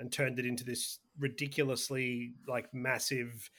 [0.00, 3.50] and turned it into this ridiculously like massive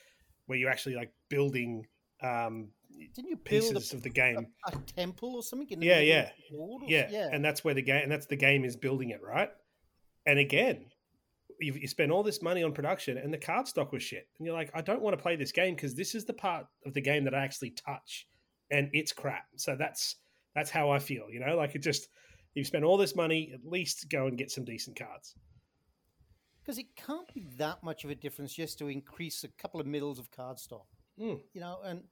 [0.48, 1.86] where you're actually like building
[2.22, 2.70] um
[3.16, 5.68] Didn't you build pieces a, of the game a temple or something?
[5.70, 6.20] In the Yeah, yeah.
[6.24, 7.30] of the board or yeah, yeah.
[7.32, 9.50] and that's where the game and that's the game is building it right
[10.26, 10.86] and again
[11.60, 14.46] you, you spend all this money on production and the card stock was shit and
[14.46, 16.94] you're like i don't want to play this game because this is the part of
[16.94, 18.28] the game that i actually touch
[18.72, 20.16] and it's crap so that's
[20.56, 22.08] that's how i feel you know like it just
[22.54, 25.36] you spend all this money at least go and get some decent cards
[26.62, 29.88] Because it can't be that much of a difference just to increase a couple of
[29.88, 30.86] mils of card stock.
[31.20, 31.40] Mm.
[31.54, 32.04] You know, and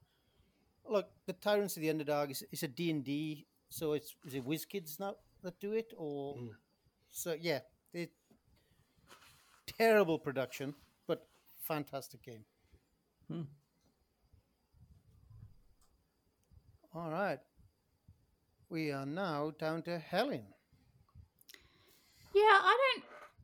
[0.87, 4.99] look, the Tyrants of the Underdark is, is a D&D, so it's is it WizKids
[4.99, 5.93] now that do it?
[5.97, 6.49] or Mm.
[7.11, 7.59] So, yeah,
[7.93, 8.11] it
[9.77, 10.75] terrible production,
[11.07, 11.27] but
[11.61, 12.45] fantastic game.
[13.27, 13.41] Hmm.
[16.93, 17.39] All right.
[18.69, 20.43] We are now down to Helen.
[22.33, 23.03] Yeah, I don't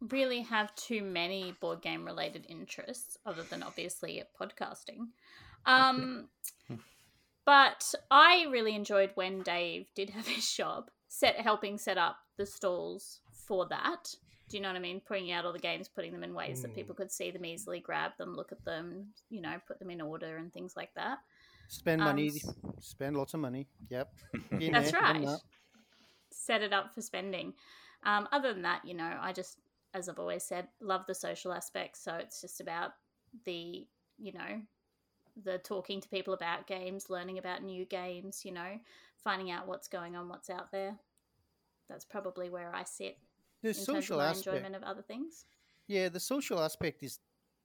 [0.10, 5.08] really have too many board game related interests other than obviously podcasting.
[5.66, 6.30] Um,
[7.46, 12.46] but I really enjoyed when Dave did have his shop, set helping set up the
[12.46, 14.10] stalls for that.
[14.50, 15.02] Do you know what I mean?
[15.08, 16.76] Putting out all the games, putting them in ways that Mm.
[16.76, 20.02] people could see them easily, grab them, look at them, you know, put them in
[20.02, 21.18] order and things like that.
[21.68, 22.48] Spend Um, money, s-
[22.80, 23.68] spend lots of money.
[23.90, 24.14] Yep.
[24.52, 25.26] That's there, right.
[25.26, 25.40] that.
[26.32, 27.54] Set it up for spending.
[28.04, 29.58] Um, other than that, you know, I just,
[29.96, 31.98] as I've always said, love the social aspect.
[31.98, 32.92] So it's just about
[33.46, 33.88] the,
[34.20, 34.62] you know,
[35.44, 38.78] the talking to people about games, learning about new games, you know,
[39.24, 40.96] finding out what's going on, what's out there.
[41.90, 43.18] That's probably where I sit.
[43.64, 44.48] the in terms of social my aspect.
[44.48, 45.46] enjoyment of other things.
[45.88, 47.20] Yeah, the social aspect is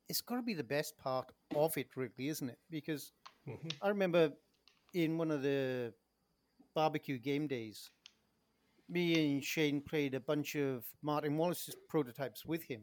[0.08, 2.58] it's got to be the best part of it, really, isn't it?
[2.70, 3.12] Because
[3.48, 3.72] Mhm.
[3.82, 4.32] I remember
[4.94, 5.92] in one of the
[6.74, 7.90] barbecue game days,
[8.90, 12.83] me and Shane played a bunch of Martin Wallace's prototypes with him.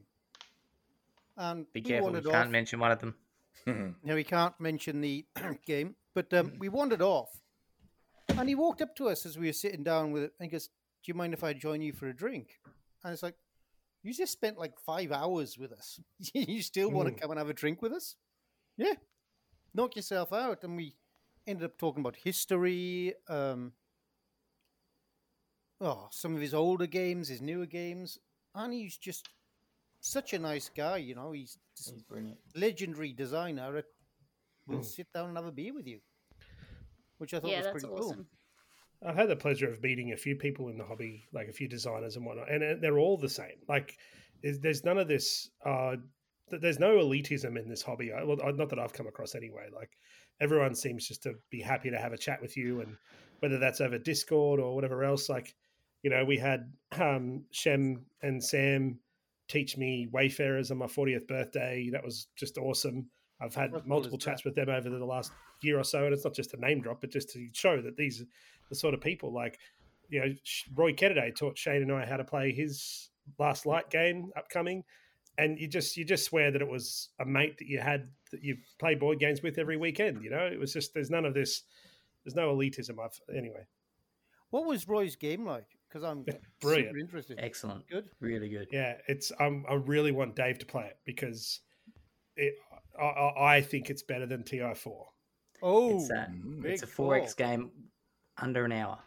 [1.36, 2.52] And Be we careful, you wandered can't off.
[2.52, 3.15] mention one of them.
[4.04, 5.26] Now we can't mention the
[5.65, 7.30] game, but um, we wandered off,
[8.38, 10.52] and he walked up to us as we were sitting down with it, and he
[10.52, 12.60] goes, "Do you mind if I join you for a drink?"
[13.04, 13.36] And it's like,
[14.04, 16.00] "You just spent like five hours with us.
[16.34, 17.20] you still want to Mm.
[17.22, 18.15] come and have a drink with us?
[18.78, 18.93] Yeah,
[19.74, 20.96] knock yourself out." And we
[21.46, 23.74] ended up talking about history, um,
[25.81, 28.17] oh, some of his older games, his newer games,
[28.55, 29.29] and he's just
[30.01, 30.97] such a nice guy.
[30.97, 32.37] You know, he's just He's brilliant.
[32.55, 33.83] legendary designer
[34.67, 34.85] We'll Mm.
[34.85, 36.01] sit down and have a beer with you,
[37.19, 38.27] which I thought Yeah, was pretty awesome.
[39.05, 41.67] I've had the pleasure of meeting a few people in the hobby, like a few
[41.67, 43.61] designers and whatnot, and they're all the same.
[43.67, 43.97] Like,
[44.41, 45.49] there's, there's none of this.
[45.63, 45.97] Uh,
[46.49, 48.11] there's no elitism in this hobby.
[48.11, 49.69] Well, not that I've come across anyway.
[49.73, 49.91] Like,
[50.41, 52.97] everyone seems just to be happy to have a chat with you, and
[53.39, 55.29] whether that's over Discord or whatever else.
[55.29, 55.55] Like,
[56.03, 58.99] you know, we had um, Shem and Sam
[59.47, 61.89] teach me Wayfarers on my 40th birthday.
[61.91, 63.07] That was just awesome.
[63.41, 65.31] I've had multiple chats with them over the last
[65.62, 67.95] year or so, and it's not just a name drop, but just to show that
[67.95, 68.25] these are
[68.69, 69.60] the sort of people like,
[70.10, 70.33] you know,
[70.75, 74.83] Roy Kennedy taught Shane and I how to play his Last Light game upcoming,
[75.38, 78.41] and you just you just swear that it was a mate that you had that
[78.41, 80.23] you play board games with every weekend.
[80.23, 81.63] You know, it was just there's none of this,
[82.23, 82.95] there's no elitism.
[83.03, 83.67] I've anyway,
[84.49, 85.76] What was Roy's game like?
[85.97, 86.25] Because I'm
[86.62, 86.89] Brilliant.
[86.89, 87.39] super interested.
[87.39, 87.88] Excellent.
[87.89, 88.10] Good.
[88.19, 88.67] Really good.
[88.71, 91.62] yeah, it's um, I really want Dave to play it because
[92.36, 92.53] it
[92.99, 95.07] I- I, I think it's better than Ti four.
[95.63, 96.65] Oh, It's, uh, Mm.
[96.65, 97.47] it's a big 4X call.
[97.47, 97.71] game
[98.38, 98.99] under an hour.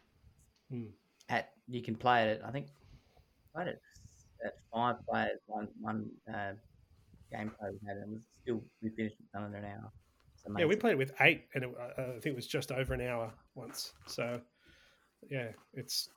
[0.68, 0.86] Hmm.
[1.28, 2.66] At You can play it, at, I think,
[3.54, 3.80] played it
[4.44, 6.54] at five players, one, one uh,
[7.32, 9.92] gameplay we had, and it was still, we finished it done under an hour.
[10.58, 12.94] Yeah, we played it with eight, and it, uh, I think it was just over
[12.94, 13.92] an hour once.
[14.06, 14.40] So,
[15.28, 16.08] yeah, it's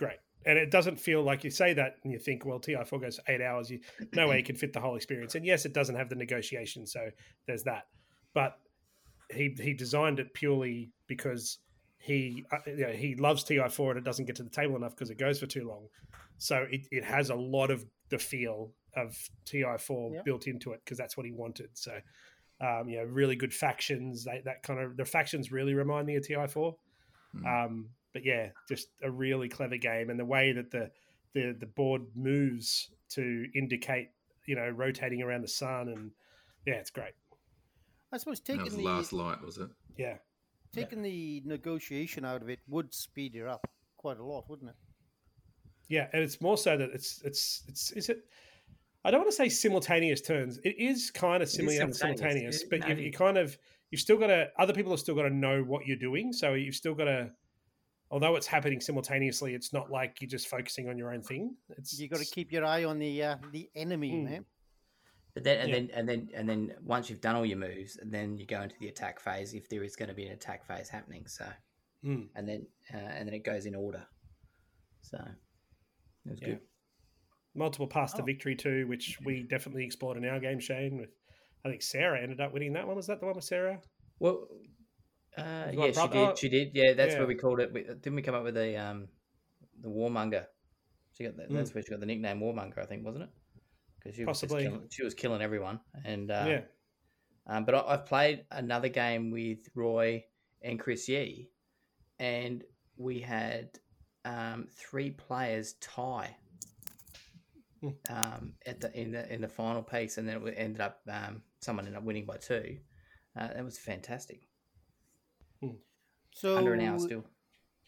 [0.00, 2.98] great, and it doesn't feel like you say that and you think, well, Ti four
[2.98, 3.70] goes eight hours.
[3.70, 3.80] You
[4.12, 5.36] no way you can fit the whole experience.
[5.36, 7.10] And yes, it doesn't have the negotiation, so
[7.46, 7.84] there's that.
[8.34, 8.58] But
[9.30, 11.58] he he designed it purely because
[11.98, 14.74] he uh, you know, he loves Ti four and it doesn't get to the table
[14.76, 15.86] enough because it goes for too long.
[16.38, 20.22] So it, it has a lot of the feel of Ti four Yeah.
[20.24, 21.68] built into it because that's what he wanted.
[21.74, 21.92] So
[22.60, 24.24] um, you know, really good factions.
[24.24, 26.76] They, that kind of the factions really remind me of Ti four.
[27.32, 27.46] Hmm.
[27.46, 30.90] Um, but yeah, just a really clever game, and the way that the
[31.34, 34.08] the the board moves to indicate
[34.46, 36.10] you know rotating around the sun, and
[36.66, 37.12] yeah, it's great.
[38.12, 39.70] I suppose That was taking the the last light, was it?
[39.96, 40.16] Yeah,
[40.72, 44.76] taking the negotiation out of it would speed it up quite a lot, wouldn't it?
[45.90, 48.24] yeah, and it's more so that it's it's it's is it.
[49.04, 50.58] I don't want to say simultaneous turns.
[50.58, 52.60] It is kind of is simultaneous, simultaneous.
[52.60, 53.58] simultaneous, but no, you, you kind of
[53.90, 54.48] you've still got to.
[54.56, 57.30] Other people have still got to know what you're doing, so you've still got to.
[58.10, 61.54] Although it's happening simultaneously, it's not like you're just focusing on your own thing.
[61.76, 64.24] It's You got to keep your eye on the uh, the enemy, Mm.
[64.24, 64.44] man.
[65.34, 65.74] But then, and Yeah.
[65.76, 68.62] then, and then, and then, once you've done all your moves, and then you go
[68.62, 71.24] into the attack phase if there is going to be an attack phase happening.
[71.28, 71.46] So,
[72.04, 72.30] Mm.
[72.34, 74.04] and then, uh, and then it goes in order.
[75.02, 75.18] So,
[76.26, 76.46] it was Yeah.
[76.46, 76.60] good.
[77.52, 78.24] multiple paths to Oh.
[78.24, 80.98] victory too, which we definitely explored in our game, Shane.
[80.98, 81.10] With
[81.64, 82.94] I think Sarah ended up winning that one.
[82.96, 83.82] Was that the one with Sarah?
[84.20, 84.48] Well,
[85.36, 86.38] uh, yeah, she did.
[86.38, 86.70] She did.
[86.74, 87.18] Yeah, that's Yeah.
[87.20, 87.72] where we called it.
[87.72, 89.08] We, didn't we come up with the um,
[89.80, 90.46] the warmonger?
[91.16, 91.54] She got the, Mm.
[91.56, 93.30] that's where she got the nickname warmonger, I think, wasn't it?
[93.98, 94.64] Because she was Possibly.
[94.64, 96.60] killing, she was killing everyone, and uh, yeah,
[97.46, 100.24] Um, but I, I've played another game with Roy
[100.62, 101.50] and Chris Yee,
[102.18, 102.64] and
[102.96, 103.78] we had
[104.24, 106.36] um, three players tie
[107.80, 107.88] Hmm.
[108.10, 111.42] um, at the in the in the final piece, and then it ended up um,
[111.60, 112.78] someone ended up winning by two.
[113.34, 114.48] Uh, that was fantastic.
[116.32, 117.24] So Under an hour still.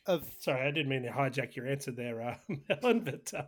[0.06, 2.34] Of sorry, I didn't mean to hijack your answer there, uh,
[2.80, 3.00] Helen.
[3.00, 3.42] But uh,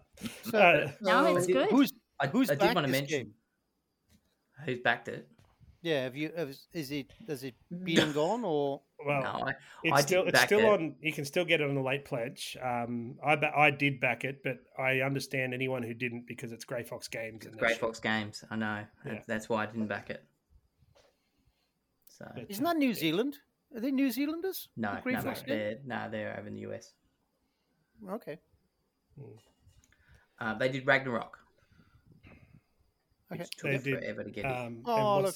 [0.44, 1.68] so, uh, No, it's good.
[1.70, 3.34] Who's I, Who's I did backed want to mention game?
[4.64, 5.28] who's backed it.
[5.82, 6.04] yeah?
[6.04, 6.30] Have you?
[6.37, 7.06] Have, is it?
[7.26, 8.82] Has it been gone or?
[9.04, 10.64] well, no, I, it's I still didn't it's still it.
[10.80, 10.94] on.
[11.00, 12.56] You can still get it on the late pledge.
[12.62, 16.84] Um, I I did back it, but I understand anyone who didn't because it's Grey
[16.84, 17.44] Fox Games.
[17.46, 18.44] and Grey that's- Fox Games.
[18.48, 18.84] I know.
[19.04, 19.20] Yeah.
[19.26, 20.22] That's why I didn't back it.
[22.16, 23.38] So but, Isn't that New Zealand?
[23.74, 24.68] Are they New Zealanders?
[24.76, 26.92] no, The Grey no, no, they're no, they're over in the US.
[28.08, 28.38] Okay.
[30.38, 31.38] Uh, they did Ragnarok,
[33.28, 33.48] which Okay.
[33.56, 34.50] took They did, forever to get in.
[34.50, 35.34] Um, Oh, look.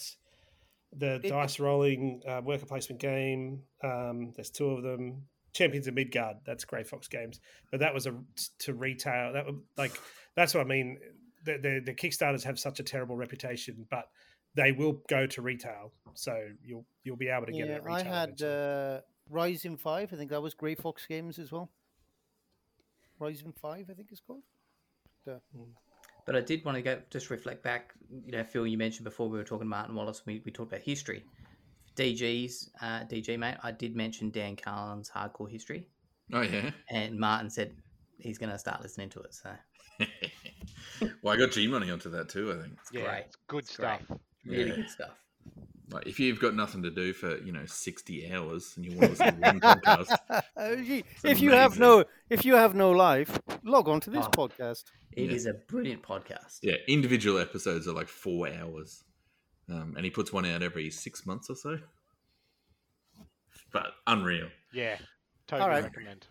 [0.92, 3.64] the It- dice rolling uh, worker placement game?
[3.82, 5.28] Um, there's two of them.
[5.54, 6.36] Champions of Midgard.
[6.44, 8.22] That's Grey Fox Games, but that was a
[8.60, 9.32] to retail.
[9.32, 9.92] That was like
[10.36, 10.98] that's what I mean.
[11.44, 14.08] The, the the Kickstarters have such a terrible reputation, but
[14.54, 17.68] they will go to retail, so you'll you'll be able to get it.
[17.68, 18.50] Yeah, At retail I had eventually.
[18.96, 20.12] uh, Rising Five.
[20.12, 21.70] I think that was Grey Fox Games as well.
[23.18, 24.42] Rising Five, I think it's called.
[25.24, 25.40] The-
[26.24, 27.92] But I did want to go just reflect back.
[28.24, 30.22] You know, Phil, you mentioned before we were talking Martin Wallace.
[30.26, 31.24] We, we talked about history.
[31.96, 33.56] DG's uh, DG mate.
[33.62, 35.88] I did mention Dan Carlin's hardcore history,
[36.32, 36.70] Oh yeah.
[36.90, 37.72] and Martin said
[38.20, 39.34] he's going to start listening to it.
[39.34, 39.50] So
[41.22, 42.52] well, I got G money onto that too.
[42.52, 42.78] I think.
[42.92, 43.24] yeah, great.
[43.26, 43.98] it's good It's great.
[44.48, 44.56] Stuff.
[44.58, 44.76] really Yeah.
[44.76, 45.10] good stuff.
[45.90, 49.04] Like if you've got nothing to do for you know sixty hours and you want
[49.04, 53.38] to listen to one podcast, you- if you have no, if you have no life,
[53.64, 54.30] log on to this Oh.
[54.48, 54.84] podcast.
[55.12, 55.36] It Yeah.
[55.36, 56.58] is a brilliant podcast.
[56.62, 59.02] yeah, individual episodes are like four hours,
[59.70, 61.78] um, and he puts one out every six months or so.
[63.72, 64.48] But unreal.
[64.72, 64.98] Yeah,
[65.46, 65.84] totally right.
[65.84, 66.26] recommend.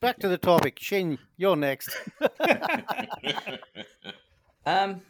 [0.00, 1.18] Back to the topic, Shane.
[1.36, 1.90] You're next.
[4.66, 5.02] Um,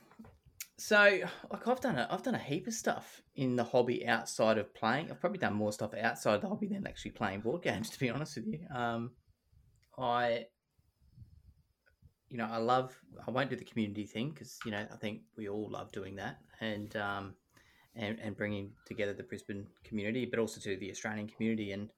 [0.84, 1.18] so
[1.50, 4.74] like I've done a, I've done a heap of stuff in the hobby outside of
[4.74, 5.10] playing.
[5.10, 7.88] I've probably done more stuff outside the hobby than actually playing board games.
[7.94, 9.12] To be honest with you, um,
[9.98, 10.44] I,
[12.28, 12.94] you know, I love.
[13.26, 16.16] I won't do the community thing because you know I think we all love doing
[16.16, 17.34] that and um,
[17.96, 21.72] and and bringing together the Brisbane community, but also to the Australian community.
[21.72, 21.88] And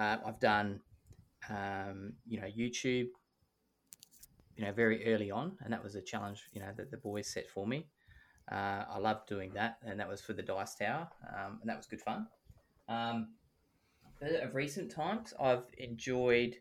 [0.00, 0.80] uh, I've done,
[1.48, 3.06] um, you know, YouTube
[4.56, 7.28] you know, very early on, and that was a challenge, you know, that the boys
[7.28, 7.86] set for me.
[8.50, 11.76] Uh, I loved doing that, and that was for the Dice Tower, um, and that
[11.76, 12.28] was good fun.
[12.88, 13.28] Um,
[14.20, 16.56] but of recent times, I've enjoyed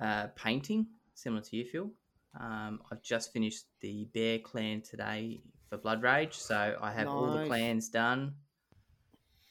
[0.00, 1.90] uh, painting, similar to you, Phil.
[2.38, 5.40] Um, I've just finished the Bear Clan today
[5.70, 7.46] for Blood Rage, so I have all the Nice.
[7.48, 8.34] clans done,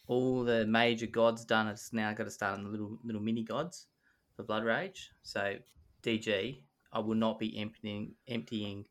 [0.08, 1.68] all the major gods done.
[1.68, 3.88] It's now got to start on the little little mini gods
[4.36, 5.10] for Blood Rage.
[5.24, 5.56] So
[6.04, 6.62] DG,
[6.94, 8.86] I will not be emptying emptying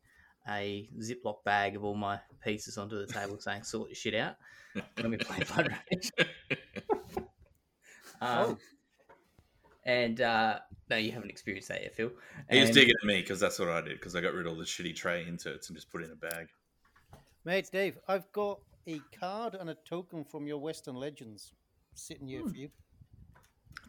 [0.49, 4.35] a Ziploc bag of all my pieces onto the table saying sort your shit out
[4.99, 6.11] when we play Blood Rage.
[8.21, 8.57] Um,
[9.85, 12.11] And uh, no, you haven't experienced that yet, Phil.
[12.49, 14.53] He was digging at me because that's what I did because I got rid of
[14.53, 16.47] all the shitty tray inserts and just put it in a bag.
[17.43, 21.53] Mate, Dave, I've got a card and a token from your Western Legends
[21.93, 22.69] sitting here for you.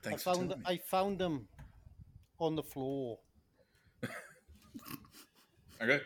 [0.02, 0.68] Thanks I for found telling me.
[0.68, 1.48] I found them
[2.38, 3.18] on the floor.
[5.78, 6.00] Okay,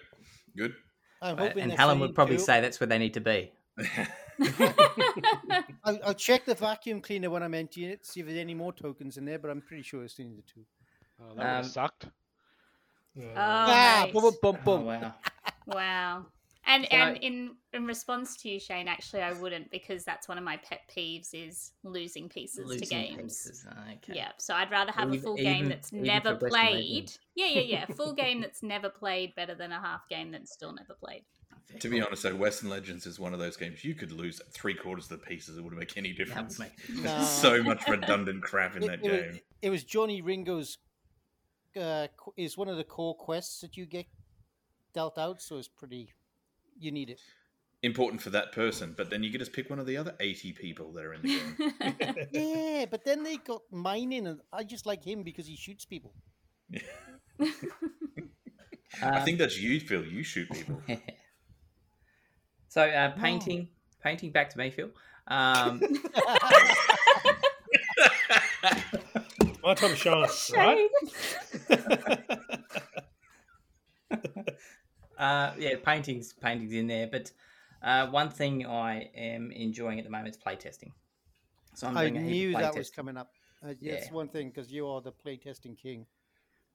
[0.61, 0.75] good.
[1.23, 2.45] I'm Uh, hoping and Helen would probably too.
[2.45, 3.51] say that's where they need to be.
[5.85, 8.73] I'll, I'll check the vacuum cleaner when I'm emptying it, see if there's any more
[8.73, 10.65] tokens in there, but I'm pretty sure it's only the two.
[11.21, 12.07] Oh, that would have Um, sucked.
[13.19, 14.13] Oh, ah, nice.
[14.43, 15.15] bum, bum, Oh, wow.
[15.67, 16.27] Wow.
[16.73, 20.39] And So- and in in response to you, Shane, actually I wouldn't because that's one
[20.39, 23.17] of my pet peeves is losing pieces to games.
[23.23, 23.67] pieces.
[23.97, 24.15] Okay.
[24.15, 26.51] Yeah, so I'd rather have a Even- full game that's never played.
[26.53, 27.19] Legends.
[27.35, 27.87] Yeah, yeah, yeah.
[27.87, 31.25] Full game that's never played better than a half game that's still never played.
[31.79, 32.09] To be call.
[32.09, 35.21] honest, though, Western Legends is one of those games you could lose three quarters of
[35.21, 35.57] the pieces.
[35.57, 36.59] It wouldn't make any difference.
[36.59, 37.23] make No.
[37.23, 39.41] so much redundant crap in It, that it was, game.
[39.63, 40.79] it was Johnny Ringo's.
[41.81, 44.07] Uh, is one of the core quests that you get
[44.93, 46.13] dealt out, so it's pretty.
[46.81, 47.21] You need it.
[47.83, 50.53] Important for that person, but then you could just pick one of the other 80
[50.53, 52.27] people that are in the game.
[52.33, 56.15] Yeah, but then they got mining, and I just like him because he shoots people.
[59.13, 60.05] I Um, think that's you, Phil.
[60.05, 60.83] You shoot people.
[62.69, 63.69] so uh, painting,
[64.03, 64.33] painting.
[64.33, 64.91] Back to me, Phil.
[65.29, 65.81] Um,
[69.63, 70.79] my time to shine, right?
[75.21, 77.07] Uh, yeah, paintings, paintings in there.
[77.07, 77.31] But
[77.83, 80.93] uh, one thing I am enjoying at the moment is playtesting.
[81.75, 83.31] So I'm I doing a heap knew of that was coming up.
[83.63, 84.13] Uh, yeah, it's Yeah.
[84.13, 86.07] one thing because you are the playtesting king.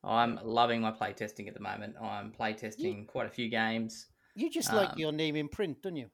[0.03, 1.95] I'm loving my playtesting at the moment.
[1.99, 4.05] I'm playtesting quite a few games.
[4.35, 6.09] You just like Um, your name in print, don't you?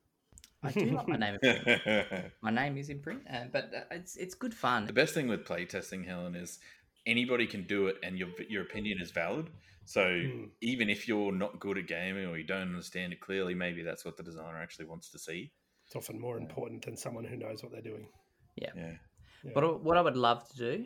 [0.63, 1.33] I do like my name.
[1.35, 2.31] In print.
[2.41, 4.85] My name is in print, uh, but uh, it's it's good fun.
[4.85, 6.59] the best thing with playtesting, Helen, is
[7.05, 9.49] anybody can do it and your your opinion is valid.
[9.85, 10.45] So Hmm.
[10.61, 14.05] even if you're not good at gaming or you don't understand it clearly, maybe that's
[14.05, 15.51] what the designer actually wants to see.
[15.85, 18.07] It's often more important than someone who knows what they're doing.
[18.55, 18.71] Yeah.
[18.75, 19.51] Yeah.
[19.53, 20.85] But what I would love to do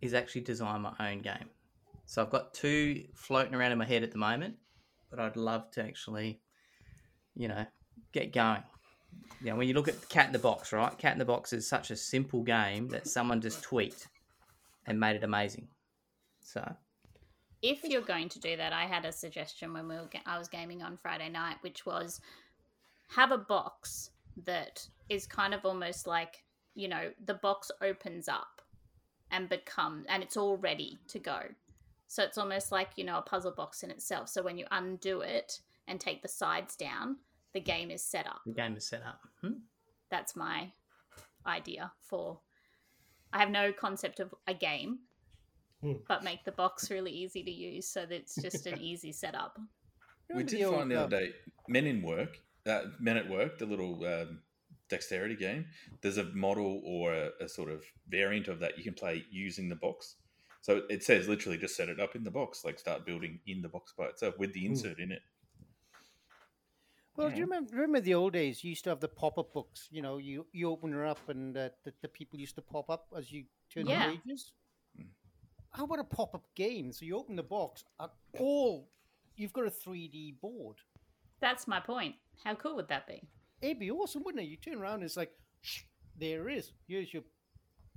[0.00, 1.48] is actually design my own game.
[2.06, 4.56] So I've got two floating around in my head at the moment,
[5.10, 6.40] but I'd love to actually,
[7.34, 7.66] you know,
[8.12, 8.62] get going.
[9.40, 10.96] You know, when you look at Cat in the Box, right?
[10.98, 14.08] Cat in the Box is such a simple game that someone just tweaked
[14.86, 15.68] and made it amazing.
[16.40, 16.76] So
[17.62, 20.48] if you're going to do that, I had a suggestion when we were I was
[20.48, 22.20] gaming on Friday night, which was
[23.08, 24.10] have a box
[24.44, 26.44] that is kind of almost like
[26.74, 28.62] you know the box opens up
[29.30, 31.40] and become and it's all ready to go.
[32.10, 34.28] So it's almost like, you know, a puzzle box in itself.
[34.28, 37.18] So when you undo it and take the sides down,
[37.52, 38.40] the game is set up.
[38.44, 39.20] The game is set up.
[39.40, 39.60] Hmm?
[40.10, 40.72] That's my
[41.46, 42.40] idea for.
[43.32, 44.98] I have no concept of a game,
[45.82, 45.92] Hmm.
[46.06, 49.58] but make the box really easy to use so that it's just an easy setup.
[50.34, 51.32] We did find the uh, other day
[51.68, 54.40] Men in Work, uh, Men at Work, the little um,
[54.88, 55.66] dexterity game.
[56.02, 59.68] There's a model or a, a sort of variant of that you can play using
[59.68, 60.16] the box.
[60.60, 63.62] So it says literally just set it up in the box, like start building in
[63.62, 65.22] the box by itself with the insert in it.
[67.16, 68.62] Well, do you remember, remember the old days?
[68.64, 69.88] You used to have the pop-up books.
[69.90, 72.88] You know, you you open her up, and uh, the, the people used to pop
[72.88, 74.08] up as you turn Yeah.
[74.10, 74.52] the pages.
[75.72, 76.92] How about a pop-up game?
[76.92, 78.88] So you open the box, and all
[79.36, 80.76] you've got a 3D board.
[81.40, 82.16] That's my point.
[82.44, 83.22] How cool would that be?
[83.62, 84.48] It'd be awesome, wouldn't it?
[84.48, 85.32] You turn around, and it's like,
[86.18, 86.72] there it is.
[86.88, 87.22] Here's your,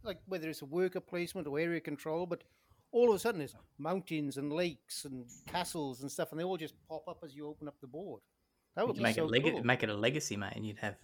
[0.04, 2.44] like whether it's a worker placement or area control, but
[2.92, 6.58] all of a sudden it's mountains and lakes and castles and stuff, and they all
[6.58, 8.22] just pop up as you open up the board.
[8.76, 9.64] That would be make so it leg- cool.
[9.64, 10.96] make it a legacy, mate, and you'd have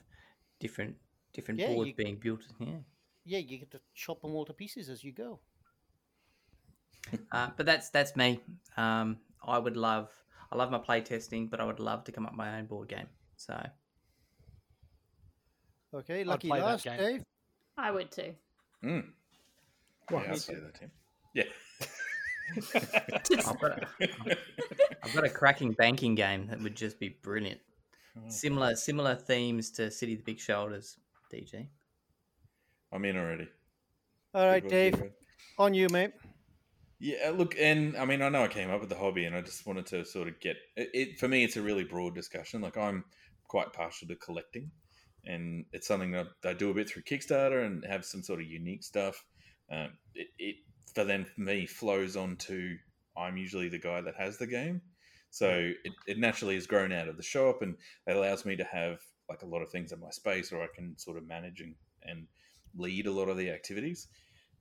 [0.59, 0.95] different
[1.33, 2.41] different Yeah, boards you- being built.
[2.59, 2.67] Yeah,
[3.25, 5.39] Yeah, you get to chop them all to pieces as you go.
[7.31, 8.41] Uh, but that's that's me.
[8.77, 10.09] Um, I would love
[10.51, 12.65] I love my play testing, but I would love to come up with my own
[12.65, 13.07] board game.
[13.37, 13.55] So
[15.93, 16.83] Okay, lucky last.
[16.83, 17.23] Dave.
[17.77, 18.33] I would too.
[18.83, 19.05] Mm.
[20.11, 20.91] Well, yeah, I'd say that, Tim.
[21.33, 21.43] Yeah.
[23.47, 23.87] I've, got, a,
[25.03, 27.59] I've got a cracking banking game that would just be brilliant.
[28.17, 28.21] Oh.
[28.27, 30.97] Similar similar themes to City of the Big Shoulders,
[31.33, 31.67] DG.
[32.91, 33.47] I'm in already.
[34.33, 35.13] All right, Dave, work, good work.
[35.59, 36.11] on you, mate.
[36.99, 39.41] Yeah, look, and I mean, I know I came up with the hobby, and I
[39.41, 40.89] just wanted to sort of get it.
[40.93, 42.61] it for me, it's a really broad discussion.
[42.61, 43.05] Like I'm
[43.47, 44.69] quite partial to collecting,
[45.25, 48.47] and it's something that I do a bit through Kickstarter and have some sort of
[48.47, 49.23] unique stuff.
[49.71, 50.55] Um, it, it
[50.93, 52.75] for then for me flows onto
[53.15, 54.81] I'm usually the guy that has the game,
[55.29, 57.77] so it, it naturally has grown out of the shop, and
[58.07, 60.67] it allows me to have like a lot of things in my space, or I
[60.75, 62.27] can sort of manage and, and
[62.75, 64.07] lead a lot of the activities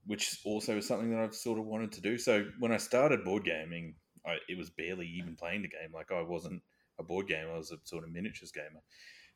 [0.09, 2.19] which also is something that I've sort of wanted to do.
[2.19, 3.95] So when I started board gaming,
[4.27, 5.93] I, it was barely even playing the game.
[5.95, 6.63] Like I wasn't
[6.99, 8.83] a board gamer; I was a sort of miniatures gamer.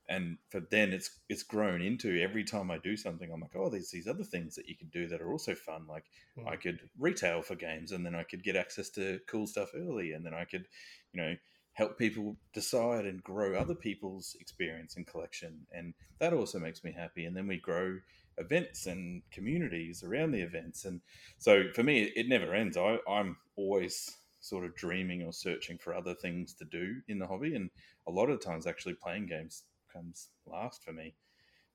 [0.08, 3.70] And for then, it's it's grown into every time I do something, I'm like, oh,
[3.70, 5.86] there's these other things that you can do that are also fun.
[5.86, 6.06] Like
[6.38, 6.48] Mm.
[6.48, 10.12] I could retail for games, and then I could get access to cool stuff early,
[10.12, 10.66] and then I could,
[11.12, 11.36] you know,
[11.74, 16.92] help people decide and grow other people's experience and collection, and that also makes me
[16.92, 17.26] happy.
[17.26, 17.98] And then we grow
[18.38, 21.00] events and communities around the events, and
[21.38, 22.76] so for me, it never ends.
[22.76, 27.26] I, I'm always sort of dreaming or searching for other things to do in the
[27.26, 27.70] hobby, and
[28.06, 31.14] a lot of times, actually, playing games comes last for me.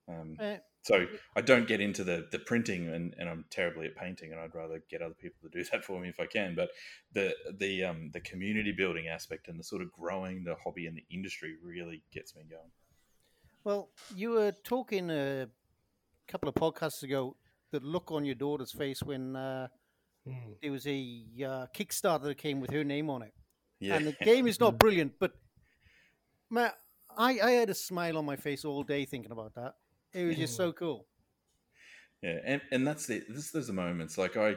[0.08, 1.06] Um, Uh, so
[1.36, 4.54] I don't get into the the printing, and, and I'm terribly at painting, and I'd
[4.54, 6.54] rather get other people to do that for me if I can.
[6.54, 6.70] But
[7.12, 10.96] the the um the community building aspect and the sort of growing the hobby and
[10.96, 12.70] the industry really gets me going.
[13.64, 15.48] well, you were talking a
[16.28, 17.36] couple of podcasts ago.
[17.72, 19.68] The look on your daughter's face when uh,
[20.26, 20.56] Mm.
[20.60, 23.32] there was a uh, Kickstarter that came with her name on it,
[23.80, 25.32] Yeah, and the game is not brilliant, but
[26.50, 26.70] man,
[27.16, 29.74] I I had a smile on my face all day thinking about that.
[30.12, 31.06] It was just so cool.
[32.22, 34.56] Yeah, and, and that's the this there's the moments like I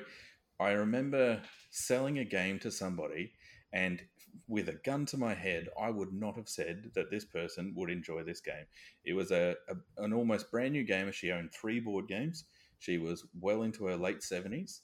[0.59, 3.31] I remember selling a game to somebody
[3.71, 4.01] and
[4.47, 7.89] with a gun to my head I would not have said that this person would
[7.89, 8.65] enjoy this game.
[9.05, 11.11] It was a, a an almost brand new gamer.
[11.11, 12.45] She owned three board games.
[12.79, 14.81] She was well into her late seventies,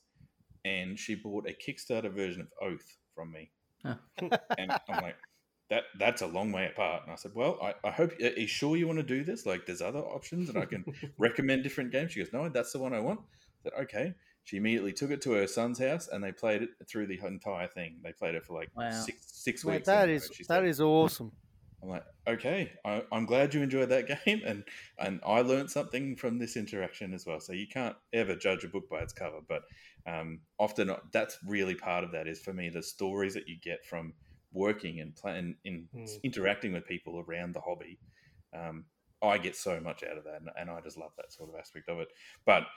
[0.65, 3.51] and she bought a Kickstarter version of Oath from me.
[3.83, 3.95] Huh.
[4.57, 5.15] and I'm like,
[5.69, 7.03] that that's a long way apart.
[7.03, 9.45] And I said, well, I, I hope are you sure you want to do this?
[9.45, 10.85] Like, there's other options, and I can
[11.17, 12.13] recommend different games.
[12.13, 13.19] She goes, no, that's the one I want.
[13.19, 14.13] I said, okay.
[14.47, 17.67] She immediately took it to her son's house, and they played it through the entire
[17.67, 17.99] thing.
[18.03, 19.11] They played it for like Wow.
[19.11, 19.87] six six Man, weeks.
[19.87, 20.65] that anyway, is that said.
[20.65, 21.33] is awesome.
[21.81, 24.63] I'm like, okay, I, I'm glad you enjoyed that game, and
[24.97, 27.39] and I learned something from this interaction as well.
[27.39, 29.63] So you can't ever judge a book by its cover, but
[30.05, 33.85] um, often that's really part of that is for me the stories that you get
[33.85, 34.15] from
[34.51, 36.21] working and playing in Mm.
[36.23, 37.99] interacting with people around the hobby.
[38.53, 38.85] Um,
[39.21, 41.55] I get so much out of that, and, and I just love that sort of
[41.55, 42.07] aspect of it.
[42.45, 42.67] But l-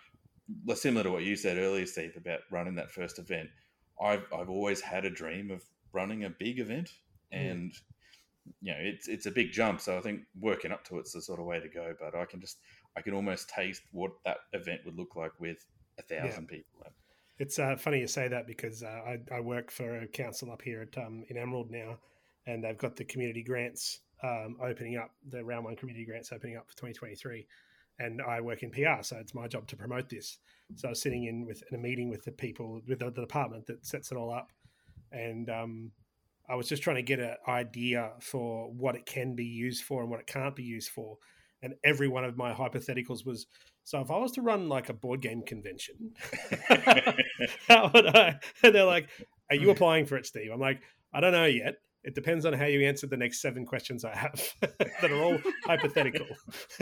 [0.74, 3.50] similar to what you said earlier, Steve, about running that first event,
[4.00, 6.90] I've I've always had a dream of running a big event,
[7.32, 7.50] Mm.
[7.50, 7.72] and
[8.60, 9.80] you know it's it's a big jump.
[9.80, 11.94] So I think working up to it's the sort of way to go.
[11.98, 12.58] But I can just
[12.96, 15.64] I can almost taste what that event would look like with
[15.98, 16.66] a thousand people.
[17.38, 20.60] It's uh, funny you say that because uh, I, I work for a council up
[20.60, 21.96] here at um, in Emerald now,
[22.46, 26.58] and they've got the community grants um, opening up, the round one community grants opening
[26.58, 27.46] up for 2023,
[28.00, 30.38] and I work in PR, so it's my job to promote this.
[30.76, 33.20] So I was sitting in with in a meeting with the people with the, the
[33.20, 34.50] department that sets it all up,
[35.12, 35.92] and um,
[36.48, 40.00] I was just trying to get an idea for what it can be used for
[40.00, 41.18] and what it can't be used for.
[41.62, 43.46] And every one of my hypotheticals was
[43.84, 46.12] so if I was to run like a board game convention,
[47.68, 48.36] how would I?
[48.62, 49.08] And they're like,
[49.50, 50.50] Are you applying for it, Steve?
[50.52, 50.80] I'm like,
[51.12, 51.74] I don't know yet.
[52.02, 55.38] It depends on how you answer the next seven questions I have that are all
[55.64, 56.26] hypothetical.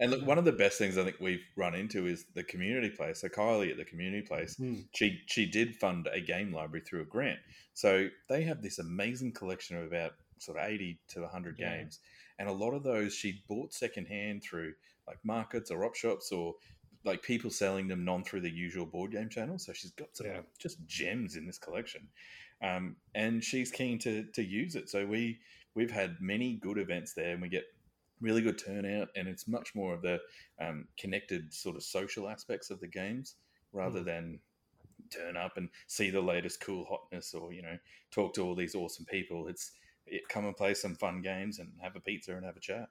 [0.00, 2.90] and look, one of the best things I think we've run into is the community
[2.90, 3.20] place.
[3.20, 4.76] So Kylie at the community place, Hmm.
[4.94, 7.38] she she did fund a game library through a grant.
[7.74, 11.76] So they have this amazing collection of about sort of eighty to hundred Yeah.
[11.76, 12.00] games,
[12.38, 14.74] and a lot of those she bought secondhand through
[15.06, 16.54] like markets or op shops or
[17.04, 19.58] like people selling them non through the usual board game channel.
[19.58, 20.42] So she's got some Yeah.
[20.58, 22.08] just gems in this collection,
[22.62, 24.88] um, and she's keen to to use it.
[24.88, 25.40] So we
[25.74, 27.64] we've had many good events there, and we get
[28.20, 30.20] really good turnout, and it's much more of the
[30.60, 33.36] um, connected sort of social aspects of the games
[33.72, 34.04] rather Mm.
[34.04, 34.40] than
[35.10, 37.78] turn up and see the latest cool hotness or you know
[38.10, 39.48] talk to all these awesome people.
[39.48, 39.72] It's
[40.06, 42.88] it, come and play some fun games and have a pizza and have a chat.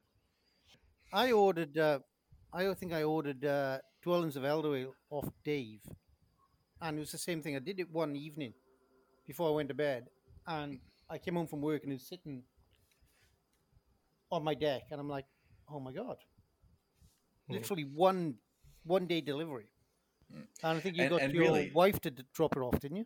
[1.13, 1.77] I ordered.
[1.77, 1.99] Uh,
[2.53, 5.81] I think I ordered uh, Dwellings of Eldervale off Dave,
[6.81, 7.55] and it was the same thing.
[7.55, 8.53] I did it one evening
[9.25, 10.07] before I went to bed,
[10.45, 10.79] and
[11.09, 12.43] I came home from work and it was sitting
[14.31, 15.25] on my deck, and I'm like,
[15.69, 16.17] "Oh my god!"
[17.47, 17.53] Hmm.
[17.53, 18.35] Literally one
[18.83, 19.65] one day delivery.
[20.33, 20.47] Mm.
[20.63, 22.79] And I think you And- got and your really- wife to d- drop it off,
[22.79, 23.05] didn't you?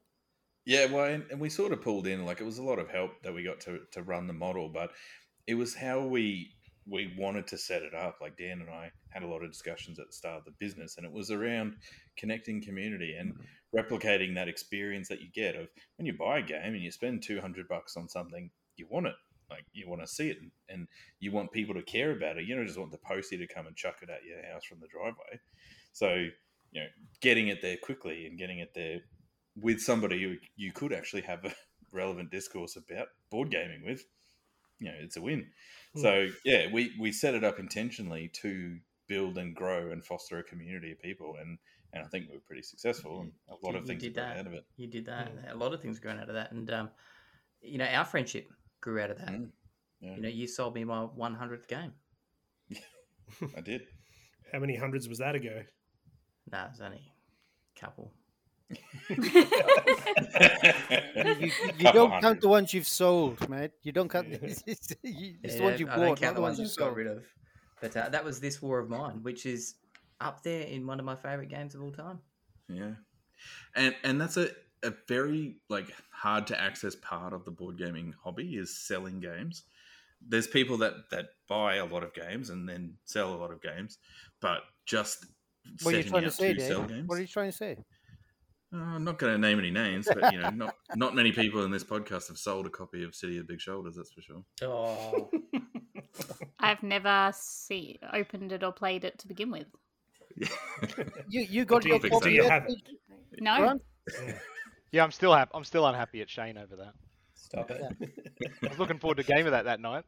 [0.66, 2.90] Yeah, well, and, and we sort of pulled in like it was a lot of
[2.90, 4.92] help that we got to to run the model, but
[5.46, 6.57] it was how we
[6.90, 8.18] we wanted to set it up.
[8.22, 10.98] Like Dan and I had a lot of discussions at the start of the business,
[10.98, 11.76] and it was around
[12.18, 13.78] connecting community and mm-hmm.
[13.78, 15.68] replicating that experience that you get of
[15.98, 19.08] when you buy a game and you spend two hundred bucks on something, you want
[19.08, 19.16] it.
[19.50, 20.88] Like you want to see it, and, and
[21.20, 22.46] you want people to care about it.
[22.46, 24.80] You don't just want the postie to come and chuck it at your house from
[24.82, 25.40] the driveway.
[25.94, 26.28] So
[26.72, 26.88] you know,
[27.22, 29.00] getting it there quickly and getting it there
[29.60, 31.54] with somebody who you could actually have a
[31.92, 34.04] relevant discourse about board gaming with,
[34.80, 35.48] you know, it's a win.
[35.98, 36.02] Hmm.
[36.02, 38.78] So yeah, we we set it up intentionally to
[39.08, 41.58] build and grow and foster a community of people, and
[41.94, 44.18] and I think we were pretty successful, and a lot You- of you things did
[44.18, 44.38] have that.
[44.40, 44.66] out of it.
[44.76, 45.34] You did that.
[45.36, 45.52] Mm.
[45.52, 46.90] A lot of things grown out of that, and um,
[47.62, 48.50] you know, our friendship
[48.82, 49.30] grew out of that.
[49.30, 49.50] Mm,
[50.02, 50.16] yeah.
[50.16, 51.94] You know, you sold me my 100th game.
[53.58, 53.82] I did.
[54.52, 55.64] How many hundreds was that ago?
[56.52, 57.12] Nah, it was only
[57.76, 58.14] a couple.
[59.10, 59.16] You,
[61.40, 62.22] you, you don't hundred.
[62.22, 63.72] count the ones you've sold, mate.
[63.84, 64.28] You don't count.
[64.42, 66.78] It's, it's, it's the ones you I bought, don't not count the the ones ones
[66.78, 67.24] you I've got rid of.
[67.82, 69.76] But uh, that was this war of mine, which is
[70.20, 72.20] up there in one of my favorite games of all time.
[72.70, 72.94] Yeah,
[73.76, 74.50] and and that's a
[74.84, 79.64] a very like hard to access part of the board gaming hobby is selling games.
[80.28, 83.62] There's people that that buy a lot of games and then sell a lot of
[83.62, 84.00] games,
[84.42, 85.26] but just
[85.84, 86.68] What are you setting trying to say, to Dave?
[86.68, 87.08] sell games.
[87.08, 87.78] What are you trying to say?
[88.74, 91.64] Uh, I'm not going to name any names, but you know, not not many people
[91.64, 93.96] in this podcast have sold a copy of City of the Big Shoulders.
[93.96, 94.44] That's for sure.
[94.62, 95.30] Oh,
[96.60, 99.68] I've never see opened it or played it to begin with.
[101.30, 102.78] You you got your you- do copy you yet, have it?
[103.40, 103.80] No,
[104.92, 105.52] Yeah, I'm still happy.
[105.54, 106.94] I'm still unhappy at Shane over that.
[107.36, 107.82] stop it.
[108.64, 110.04] I was looking forward to a game of that that night.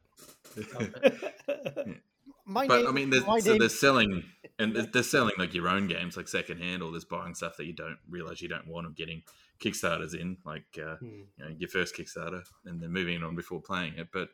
[0.68, 2.00] Stop it.
[2.46, 4.22] My but name, I mean, there's, my so name- they're selling
[4.60, 7.72] and they're, selling like your own games, like secondhand, or there's buying stuff that you
[7.72, 9.22] don't realize you don't want, or getting
[9.60, 11.22] Kickstarters in, like uh, Hmm.
[11.36, 14.08] you know, your first Kickstarter, and then moving it on before playing it.
[14.12, 14.30] But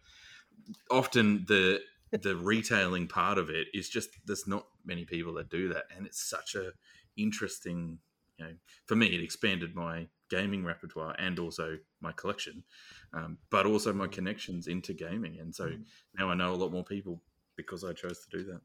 [0.90, 1.80] often the
[2.22, 6.06] the retailing part of it is just there's not many people that do that, and
[6.06, 6.72] it's such a
[7.16, 7.98] interesting.
[8.38, 8.52] You know,
[8.84, 12.64] for me, it expanded my gaming repertoire and also my collection,
[13.14, 15.70] um, but also my connections into gaming, and so
[16.18, 17.22] now I know a lot more people
[17.56, 18.60] because I chose to do that.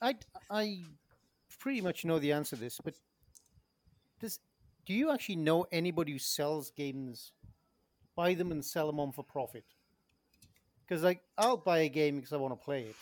[0.00, 0.16] I
[0.50, 0.84] I
[1.58, 2.94] pretty much know the answer to this, but
[4.20, 4.40] does
[4.84, 7.32] do you actually know anybody who sells games,
[8.14, 9.64] buy them and sell them on for profit?
[10.86, 12.96] Because like I'll buy a game because I want to play it.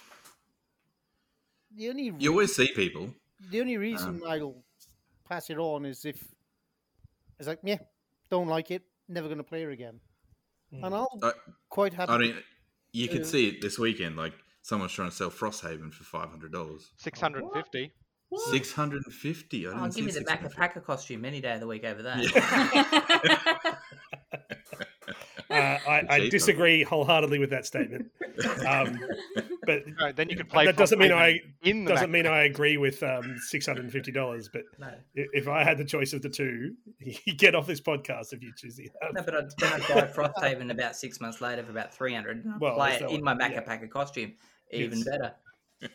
[1.76, 3.14] The only You always see people.
[3.50, 4.64] the only reason I'll
[5.28, 6.22] pass it on is if
[7.38, 7.78] it's like yeah,
[8.30, 10.00] don't like it, never going to play it again,
[10.72, 10.86] Mm.
[10.86, 11.32] and I'll I,
[11.68, 12.12] quite happy.
[12.12, 12.42] I mean,
[12.92, 14.16] you could Uh, see it this weekend.
[14.16, 14.32] Like
[14.64, 16.90] someone's trying to sell Frosthaven for five hundred dollars.
[16.96, 17.92] Six hundred and fifty.
[18.50, 19.66] Six hundred and fifty.
[19.68, 20.56] I Oh, didn't give me see the Maca 650.
[20.58, 23.78] Packer costume any day of the week over that.
[25.50, 28.10] Uh, I, I disagree wholeheartedly with that statement.
[28.66, 28.98] Um,
[29.66, 30.64] but No, then you could play.
[30.64, 33.84] that doesn't mean I in the doesn't Mac- mean I agree with um, six hundred
[33.84, 34.48] and fifty dollars.
[34.52, 34.88] But no.
[35.14, 38.52] if I had the choice of the two, you get off this podcast if you
[38.56, 39.22] choose the No, other.
[39.30, 42.60] but I'd, then I'd buy Frosthaven about six months later for about 300 and I'd
[42.60, 43.60] Well, play it in my one, Maca yeah.
[43.60, 44.32] Packer costume.
[44.70, 45.08] Even Yes.
[45.08, 45.34] better.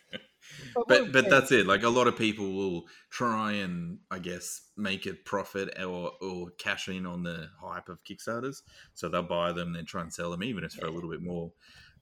[0.87, 1.65] but but that's it.
[1.65, 6.51] Like a lot of people will try and I guess make a profit or or
[6.51, 8.61] cash in on the hype of Kickstarters.
[8.93, 11.09] So they'll buy them, then try and sell them, even if it's for a little
[11.09, 11.51] bit more.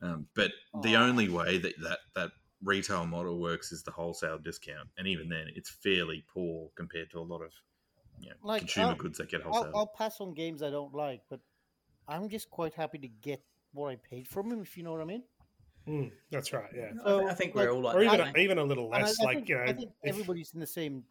[0.02, 0.52] Um, but
[0.84, 2.32] the only way that, that that
[2.64, 7.20] retail model works is the wholesale discount, and even then, it's fairly poor compared to
[7.20, 7.52] a lot of
[8.20, 9.72] you know, Like, consumer I'll- goods that get I'll, wholesale.
[9.76, 11.40] I'll pass on games I don't like, but
[12.08, 13.44] I'm just quite happy to get
[13.74, 15.24] what I paid from them, if you know what I mean.
[15.88, 16.70] Mm, that's right.
[16.76, 16.92] Yeah.
[17.02, 18.44] I So, I think like- we're all like Or that, even mate.
[18.44, 19.20] even a little And I- less.
[19.22, 21.04] I, like think, you know, I think if- everybody's in the same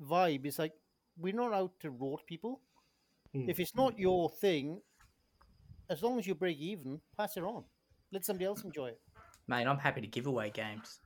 [0.00, 0.46] vibe.
[0.46, 0.72] It's like
[1.18, 2.60] we're not out to rot people.
[3.34, 3.48] Mm.
[3.48, 4.80] If it's not your thing,
[5.90, 7.64] as long as you break even, pass it on.
[8.12, 9.00] Let somebody else enjoy it.
[9.48, 11.00] Mate, I'm happy to give away games.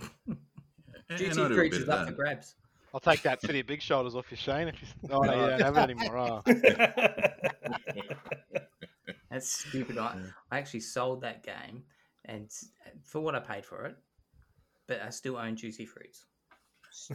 [0.00, 0.10] And-
[1.08, 2.16] and Duty I do a Fruits bit is of up for that.
[2.16, 2.54] grabs.
[2.94, 4.88] I'll take that City of Big Shoulders off your Shane if you.
[5.10, 6.18] Oh no, you don't have it anymore.
[6.18, 6.42] Oh.
[9.30, 9.98] That's stupid.
[9.98, 10.18] I,
[10.50, 11.82] I actually sold that game,
[12.26, 12.50] and
[13.02, 13.96] for what I paid for it,
[14.86, 16.26] but I still own Juicy Fruits.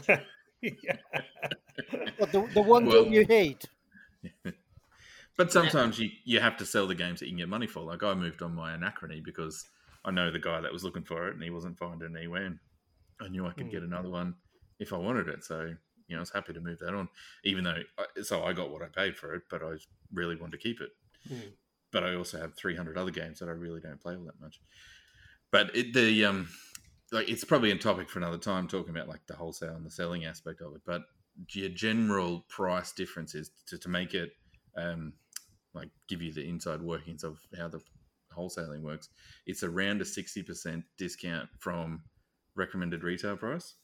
[0.08, 0.98] yeah.
[2.20, 3.66] But the, the one Well- game you hate,
[5.38, 7.82] But sometimes you, you have to sell the games that you can get money for.
[7.82, 9.66] Like I moved on my Anachrony because
[10.06, 12.46] I know the guy that was looking for it and he wasn't finding it anywhere.
[12.46, 12.60] And
[13.20, 14.36] I knew I could get another one
[14.80, 15.44] if I wanted it.
[15.44, 15.62] So,
[16.08, 17.08] you know, I was happy to move that on,
[17.44, 19.72] even though, I, so I got what I paid for it, but I
[20.14, 20.90] really wanted to keep it.
[21.32, 21.54] Mm.
[21.92, 24.60] But I also have 300 other games that I really don't play all that much.
[25.52, 26.48] But it, the, um,
[27.12, 29.92] like it's probably a topic for another time talking about like the wholesale and the
[29.92, 30.82] selling aspect of it.
[30.86, 31.04] But
[31.50, 34.32] your general price difference is to, to make it,
[34.78, 35.14] um,
[35.74, 37.82] like give you the inside workings of how the
[38.36, 39.10] wholesaling works.
[39.46, 42.04] It's around a 60% discount from
[42.56, 43.76] recommended retail price.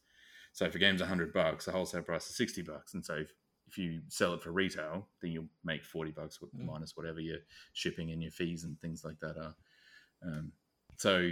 [0.54, 2.94] So if a game's 100 bucks, the wholesale price is 60 bucks.
[2.94, 3.32] And so if,
[3.68, 6.66] if you sell it for retail, then you'll make 40 bucks Mm.
[6.66, 7.38] minus whatever your
[7.74, 9.56] shipping and your fees and things like that are.
[10.24, 10.52] Um,
[10.98, 11.32] so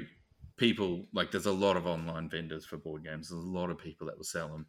[0.58, 3.30] people, like there's a lot of online vendors for board games.
[3.30, 4.66] There's a lot of people that will sell them,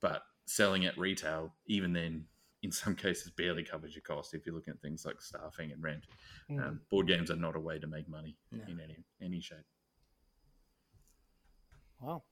[0.00, 2.24] but selling at retail, even then,
[2.62, 5.82] in some cases, barely covers your cost if you're looking at things like staffing and
[5.82, 6.04] rent.
[6.50, 6.66] Mm.
[6.66, 8.62] Um, board games are not a way to make money No.
[8.68, 9.58] in any any shape.
[12.00, 12.22] Wow.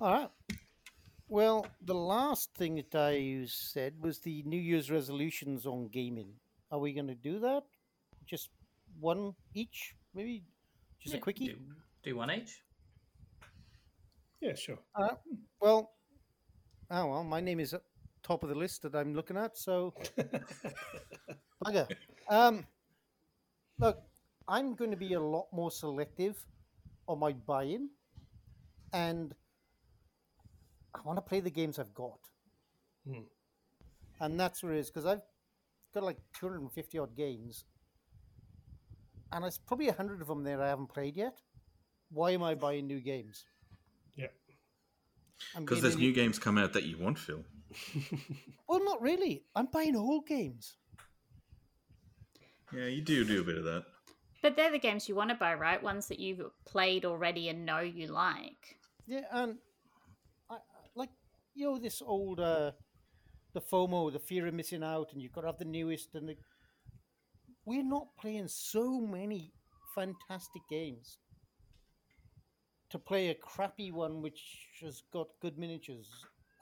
[0.00, 0.30] All right.
[1.28, 6.32] Well, the last thing that I said was the New Year's resolutions on gaming.
[6.70, 7.64] Are we going to do that?
[8.26, 8.50] Just
[8.98, 10.44] one each, maybe?
[11.00, 11.46] Just Yeah, a quickie?
[11.48, 11.58] Do,
[12.02, 12.62] do one each.
[14.40, 14.78] yeah, sure.
[14.94, 15.16] All right.
[15.60, 15.90] Well,
[16.90, 17.82] oh well, my name is at
[18.22, 19.94] top of the list that I'm looking at, so
[21.64, 21.88] bugger.
[22.28, 22.66] Um,
[23.78, 23.98] look,
[24.46, 26.36] I'm going to be a lot more selective
[27.06, 27.88] on my buy-in,
[28.92, 29.34] and
[30.94, 32.18] I want to play the games I've got,
[33.06, 33.22] Hmm.
[34.20, 35.22] and that's where it is because I've
[35.94, 37.64] got like 250 odd games,
[39.32, 41.38] and it's probably a hundred of them there I haven't played yet.
[42.10, 43.44] Why am I buying new games?
[44.16, 44.28] Yeah.
[45.58, 47.44] Because there's into- new games come out that you want, Phil.
[48.68, 49.44] Well, not really.
[49.56, 50.76] I'm buying old games.
[52.70, 53.84] Yeah, you do do a bit of that.
[54.42, 55.82] But they're the games you want to buy, right?
[55.82, 58.78] Ones that you've played already and know you like.
[59.06, 59.56] Yeah, and
[60.50, 60.58] I, I-
[60.94, 61.08] like
[61.54, 62.72] you know this old uh,
[63.54, 66.14] the FOMO, the fear of missing out, and you've got to have the newest.
[66.14, 66.36] And the...
[67.68, 69.52] we're not playing so many
[69.94, 71.18] fantastic games
[72.88, 76.08] to play a crappy one which has got good miniatures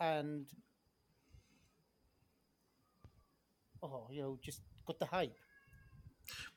[0.00, 0.46] and
[3.84, 5.36] oh, you know, just got the hype.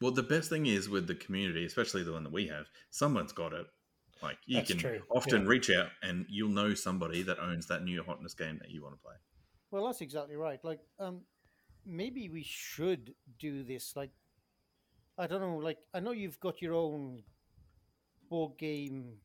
[0.02, 3.32] Well, the best thing is with the community, especially the one that we have, someone's
[3.32, 3.68] got it.
[4.24, 5.48] Like you That's can true, often yeah.
[5.48, 8.96] reach out and you'll know somebody that owns that new hotness game that you want
[8.96, 9.14] to play.
[9.70, 10.60] Well, that's exactly right.
[10.64, 11.22] Like, um,
[11.86, 13.96] maybe we should do this.
[13.96, 14.10] Like,
[15.20, 15.58] I don't know.
[15.58, 17.22] Like, I know you've got your own
[18.30, 19.18] board game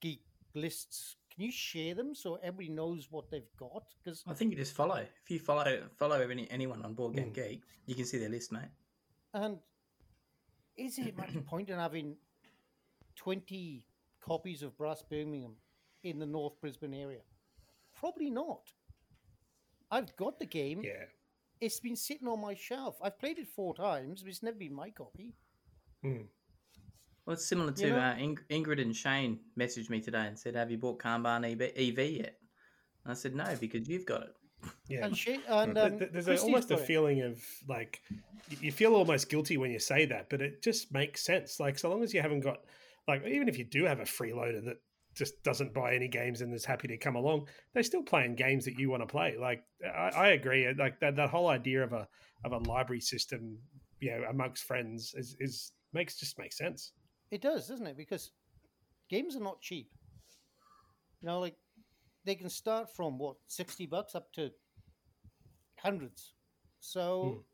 [0.00, 0.22] geek
[0.54, 1.16] lists.
[1.34, 3.82] Can you share them so everybody knows what they've got?
[4.02, 4.96] Because I think you just follow.
[5.24, 7.34] If you follow follow any, anyone on Board Game Mm.
[7.34, 8.70] Geek, you can see their list, mate.
[9.34, 9.58] and
[10.76, 12.16] is it much point in having
[13.16, 13.84] twenty
[14.20, 15.56] copies of Brass Birmingham
[16.04, 17.20] in the North Brisbane area?
[17.94, 18.72] Probably not.
[19.90, 20.82] I've got the game.
[20.82, 21.04] Yeah.
[21.60, 22.96] It's been sitting on my shelf.
[23.02, 25.32] I've played it four times, but it's never been my copy.
[26.04, 26.26] Mm.
[27.24, 30.38] Well, it's similar to You know- uh, Ing- Ingrid and Shane messaged me today and
[30.38, 32.38] said, "Have you bought Kanban EV, EV yet?"
[33.04, 34.34] And I said, "No, because you've got it."
[34.88, 35.06] Yeah.
[35.06, 36.86] And she and Th- um, There's a, almost a got it.
[36.86, 38.00] feeling of like
[38.60, 41.58] you feel almost guilty when you say that, but it just makes sense.
[41.60, 42.64] Like so long as you haven't got
[43.08, 44.78] like even if you do have a freeloader that
[45.16, 48.64] just doesn't buy any games and is happy to come along, they're still playing games
[48.66, 49.36] that you want to play.
[49.40, 50.66] Like I, I agree.
[50.66, 52.06] Uh, like that, that whole idea of a
[52.44, 53.58] of a library system,
[54.00, 56.92] you know, amongst friends is, is makes just makes sense.
[57.30, 57.96] It does, doesn't it?
[57.96, 58.30] Because
[59.08, 59.90] games are not cheap.
[61.22, 61.56] You know, like
[62.24, 64.50] they can start from what sixty bucks up to
[65.78, 66.34] hundreds.
[66.80, 67.44] So,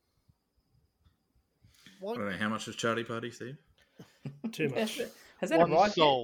[1.87, 3.57] I why, don't know how much is Charlie Party, Steve.
[4.51, 5.01] Too Has, much.
[5.41, 5.97] has that One arrived?
[5.97, 6.19] yet?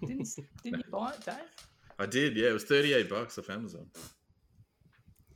[0.00, 0.08] Soul.
[0.08, 0.28] Didn't,
[0.62, 1.34] didn't you buy it, Dave?
[1.98, 2.48] I did, yeah.
[2.48, 3.86] It was thirty-eight bucks off Amazon.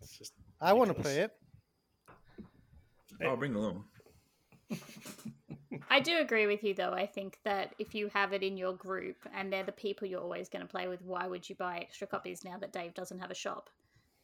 [0.00, 1.32] It's just I want to play it.
[3.20, 3.26] Hey.
[3.26, 3.84] I'll bring it along.
[5.90, 6.92] I do agree with you, though.
[6.92, 10.20] I think that if you have it in your group and they're the people you're
[10.20, 13.18] always going to play with, why would you buy extra copies now that Dave doesn't
[13.18, 13.70] have a shop?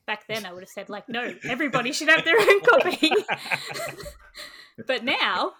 [0.07, 3.12] Back then, I would have said, like, no, everybody should have their own copy.
[4.86, 5.53] but now,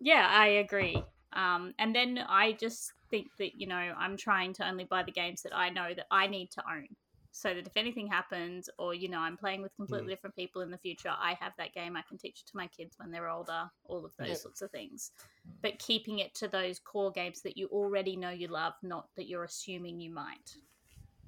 [0.00, 1.02] yeah, I agree.
[1.32, 5.12] Um, and then I just think that, you know, I'm trying to only buy the
[5.12, 6.88] games that I know that I need to own.
[7.30, 10.10] So that if anything happens, or, you know, I'm playing with completely mm.
[10.10, 11.96] different people in the future, I have that game.
[11.96, 14.34] I can teach it to my kids when they're older, all of those Yeah.
[14.34, 15.12] sorts of things.
[15.62, 19.28] But keeping it to those core games that you already know you love, not that
[19.28, 20.56] you're assuming you might.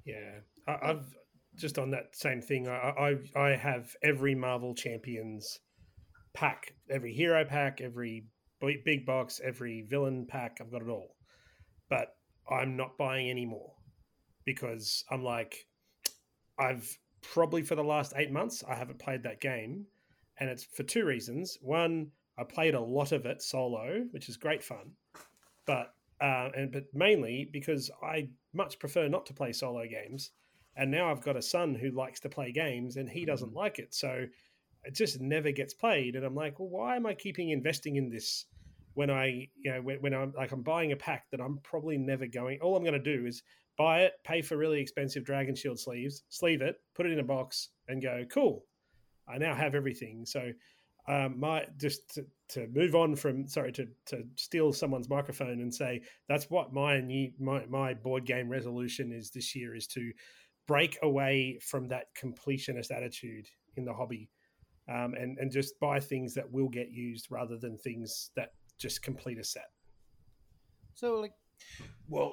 [0.04, 1.14] Yeah, I, I've
[1.54, 2.66] just on that same thing.
[2.66, 5.60] I, I I have every Marvel Champions
[6.32, 8.24] pack, every hero pack, every
[8.84, 10.58] big box, every villain pack.
[10.60, 11.14] I've got it all,
[11.90, 12.16] but
[12.50, 13.72] I'm not buying any more
[14.46, 15.66] because I'm like,
[16.58, 19.84] I've probably for the last eight months I haven't played that game,
[20.38, 21.58] and it's for two reasons.
[21.60, 24.92] One, I played a lot of it solo, which is great fun,
[25.66, 30.30] but uh, and but mainly because I much prefer not to play solo games,
[30.76, 33.78] and now I've got a son who likes to play games and he doesn't like
[33.78, 34.26] it, so
[34.84, 36.16] it just never gets played.
[36.16, 38.46] And I'm like, well, why am I keeping investing in this
[38.94, 41.98] when I, you know, when, when I'm like I'm buying a pack that I'm probably
[41.98, 42.60] never going.
[42.60, 43.42] All I'm going to do is
[43.76, 47.24] buy it, pay for really expensive Dragon Shield sleeves, sleeve it, put it in a
[47.24, 48.64] box, and go cool.
[49.28, 50.26] I now have everything.
[50.26, 50.50] So
[51.08, 55.74] um, my just to, to move on from sorry to to steal someone's microphone and
[55.74, 60.12] say that's what my new my, my board game resolution is this year is to
[60.66, 64.28] break away from that completionist attitude in the hobby
[64.88, 69.02] um, and and just buy things that will get used rather than things that just
[69.02, 69.70] complete a set
[70.94, 71.34] So, like,
[72.08, 72.32] Well,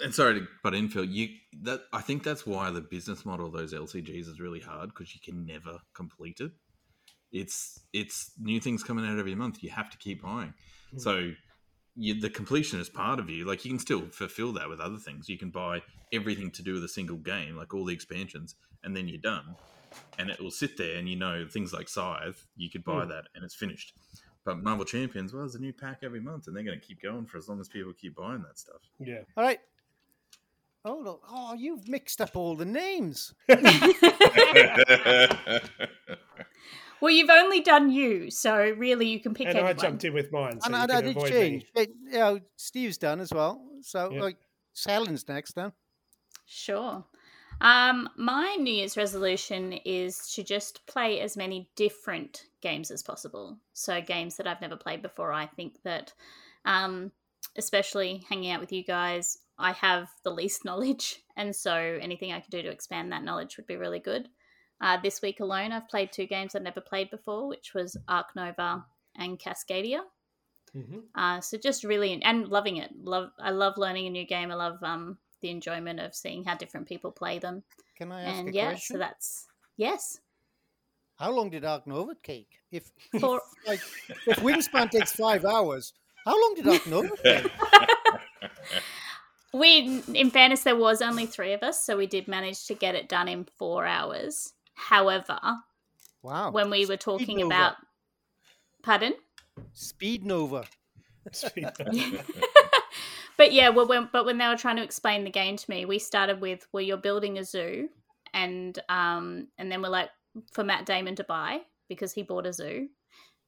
[0.00, 1.04] and sorry to butt in, Phil.
[1.04, 1.28] You
[1.62, 5.14] that I think that's why the business model of those LCGs is really hard because
[5.14, 6.52] you can never complete it.
[7.30, 9.62] It's it's new things coming out every month.
[9.62, 10.54] You have to keep buying.
[10.92, 10.98] Hmm.
[10.98, 11.32] So
[11.94, 13.44] you, the completion is part of you.
[13.44, 15.28] Like you can still fulfill that with other things.
[15.28, 15.82] You can buy
[16.12, 19.56] everything to do with a single game, like all the expansions, and then you're done.
[20.18, 22.46] And it will sit there, and you know things like Scythe.
[22.56, 23.10] You could buy Hmm.
[23.10, 23.92] that, and it's finished.
[24.44, 27.00] But Marvel Champions, well, there's a new pack every month, and they're going to keep
[27.00, 28.80] going for as long as people keep buying that stuff.
[28.98, 29.60] yeah all right.
[30.84, 31.20] Oh no!
[31.30, 33.34] Oh, you've mixed up all the names.
[37.00, 39.76] Well, you've only done you, so really you can pick and anyone.
[39.76, 41.62] I jumped in with mine so and you I, can I did avoid change.
[41.74, 41.82] me.
[41.82, 43.60] It, you know, Steve's done as well.
[43.80, 44.20] So, Yeah.
[44.20, 44.36] like,
[44.72, 45.72] Salon's next then.
[46.46, 47.04] Sure.
[47.62, 53.56] Um, my New Year's resolution is to just play as many different games as possible.
[53.72, 55.32] So games that I've never played before.
[55.32, 56.12] I think that,
[56.64, 57.12] um,
[57.56, 62.40] especially hanging out with you guys, I have the least knowledge, and so anything I
[62.40, 64.28] can do to expand that knowledge would be really good.
[64.80, 68.34] Uh, this week alone, I've played two games I've never played before, which was Ark
[68.34, 68.84] Nova
[69.14, 70.00] and Cascadia.
[70.74, 71.04] Mhm.
[71.14, 72.90] Uh, so just really and loving it.
[73.04, 74.50] Love I love learning a new game.
[74.50, 77.62] I love um the enjoyment of seeing how different people play them.
[77.96, 78.94] Can I ask and a yeah, question?
[78.94, 80.18] so that's yes.
[81.16, 82.48] How long did Ark Nova take?
[82.70, 83.22] If, if
[83.66, 83.80] like
[84.26, 85.92] if Wingspan takes five hours,
[86.24, 87.52] how long did Ark Nova take?
[89.52, 92.94] we in fairness there was only three of us, so we did manage to get
[92.94, 94.54] it done in four hours.
[94.74, 95.38] However,
[96.22, 96.50] Wow.
[96.52, 97.46] when we were talking Nova.
[97.46, 97.74] about
[98.82, 99.14] pardon?
[99.74, 100.64] Speed Nova.
[103.36, 105.84] but yeah, well, when, but when they were trying to explain the game to me,
[105.84, 107.88] we started with, "Well, you're building a zoo,"
[108.34, 110.10] and um, and then we're like,
[110.52, 112.88] for Matt Damon to buy because he bought a zoo,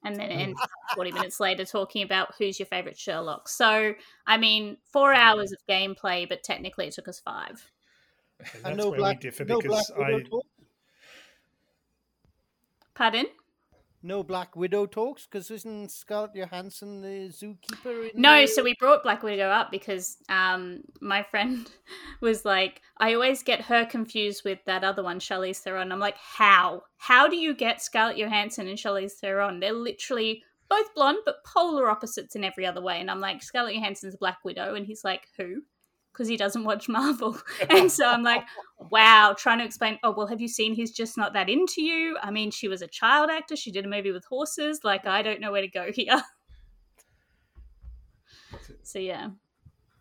[0.05, 0.55] and then and
[0.95, 3.49] forty minutes later talking about who's your favorite Sherlock.
[3.49, 3.95] So
[4.26, 7.70] I mean, four hours of gameplay, but technically it took us five.
[8.39, 10.41] And And that's no where black, we differ no Black because Widow I.
[12.95, 13.26] Pardon?
[14.05, 18.11] No Black Widow talks because isn't Scarlett Johansson the zookeeper?
[18.15, 21.71] In No, the- so we brought Black Widow up because um, my friend
[22.21, 25.91] was like, I always get her confused with that other one, Charlize Theron.
[25.91, 26.83] I'm like, how?
[26.99, 29.59] How do you get Scarlett Johansson and Charlize Theron?
[29.59, 33.01] They're literally both blonde, but polar opposites in every other way.
[33.01, 35.63] And I'm like, Scarlett Johansson's a Black Widow, and he's like, who?
[36.15, 37.37] Because he doesn't watch Marvel.
[37.71, 38.45] and so I'm like,
[38.79, 42.17] wow, trying to explain, oh, well, have you seen He's Just Not That Into You?
[42.23, 43.57] I mean, she was a child actor.
[43.57, 44.81] She did a movie with horses.
[44.85, 46.23] Like, I don't know where to go here.
[48.85, 49.31] so, yeah.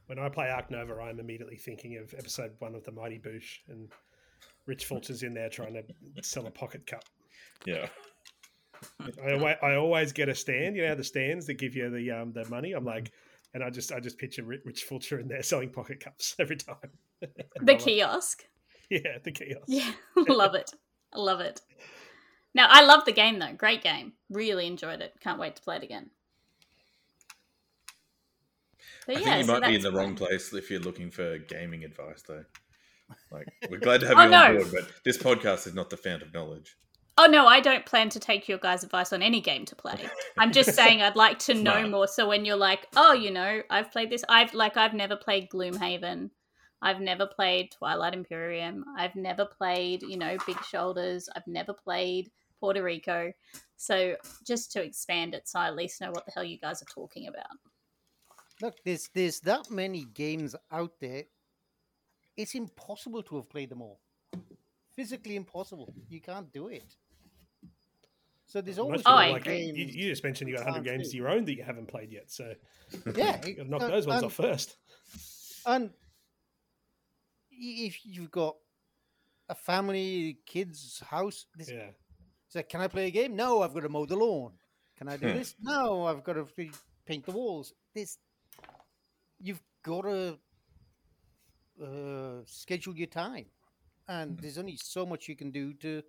[0.06, 3.60] When I play Ark Nova, I'm immediately thinking of episode one of the Mighty Boosh,
[3.68, 3.90] and
[4.68, 5.84] Rich Fulcher's in there trying to
[6.22, 7.06] sell a pocket cup.
[7.66, 7.88] Yeah.
[9.24, 10.76] I always, I always get a stand.
[10.76, 12.74] You know the stands that give you the um the money.
[12.74, 13.12] I'm like,
[13.54, 16.56] and I just I just picture Ri- Rich Fulcher in there selling pocket cups every
[16.58, 16.76] time.
[17.62, 18.46] The kiosk.
[18.90, 19.64] Yeah, the kiosk.
[19.68, 19.92] Yeah,
[20.28, 20.72] love it.
[21.14, 21.62] I love it.
[22.56, 23.54] Now, I love the game though.
[23.54, 24.14] Great game.
[24.30, 25.14] Really enjoyed it.
[25.22, 26.10] Can't wait to play it again.
[29.06, 31.12] But I yeah, think you so might be in the wrong place if you're looking
[31.12, 32.46] for gaming advice, though.
[33.32, 34.58] Like, we're glad to have Oh, you on no.
[34.64, 36.78] board, but this podcast is not the fount of knowledge.
[37.18, 40.08] Oh no, I don't plan to take your guys' advice on any game to play.
[40.38, 42.08] I'm just saying I'd like to know more.
[42.08, 44.24] So when you're like, oh, you know, I've played this.
[44.30, 46.32] I've like I've never played Gloomhaven.
[46.82, 48.84] I've never played Twilight Imperium.
[48.98, 51.30] I've never played, you know, Big Shoulders.
[51.36, 53.32] I've never played Puerto Rico.
[53.78, 56.82] So just to expand it, so I at least know what the hell you guys
[56.82, 57.58] are talking about.
[58.62, 61.24] Look, there's there's that many games out there.
[62.36, 64.00] It's impossible to have played them all.
[64.96, 65.94] Physically impossible.
[66.10, 66.96] You can't do it.
[68.54, 69.64] So there's always Oh, I like, agree.
[69.64, 71.10] you, you just mentioned you got 100 games do.
[71.10, 72.54] of your own that you haven't played yet, so
[73.16, 74.78] yeah, you got to knock those ones and- off first.
[75.66, 75.90] And
[77.50, 78.56] if you've got
[79.50, 81.90] a family, kids, house, this, Yeah,
[82.48, 83.36] So can I play a game?
[83.36, 84.52] No, I've got to mow the lawn.
[84.98, 85.38] Can I do Hmm.
[85.40, 85.56] this?
[85.60, 86.46] No, I've got to
[87.08, 87.74] paint the walls.
[87.96, 88.20] This,
[89.40, 90.38] you've got to
[91.84, 93.48] uh, schedule your time,
[94.08, 96.04] and there's only so much you can do to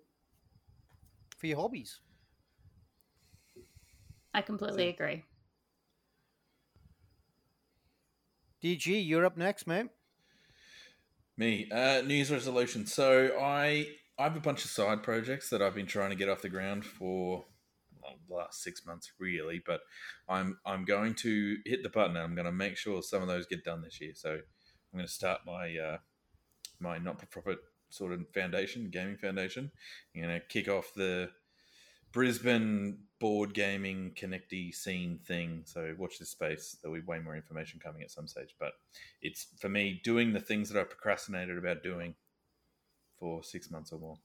[1.39, 2.01] for your hobbies.
[4.35, 5.23] I completely agree.
[8.61, 9.89] DG, you're up next, man.
[11.37, 12.85] Me, uh, New Year's resolution.
[12.85, 13.87] So I
[14.19, 16.49] I have a bunch of side projects that I've been trying to get off the
[16.49, 17.45] ground for
[18.03, 19.61] well, the last six months, really.
[19.65, 19.79] But
[20.27, 23.29] I'm I'm going to hit the button and I'm going to make sure some of
[23.29, 24.11] those get done this year.
[24.15, 25.97] So I'm going to start my uh,
[26.81, 29.71] my not for profit sort of foundation, gaming foundation.
[30.13, 31.29] I'm going to kick off the
[32.15, 35.63] Brisbane board gaming connecty scene thing.
[35.65, 36.77] So watch this space.
[36.81, 38.55] There'll be way more information coming at some stage.
[38.57, 38.71] But
[39.21, 42.15] it's for me doing the things that I procrastinated about doing
[43.19, 44.17] for six months or more.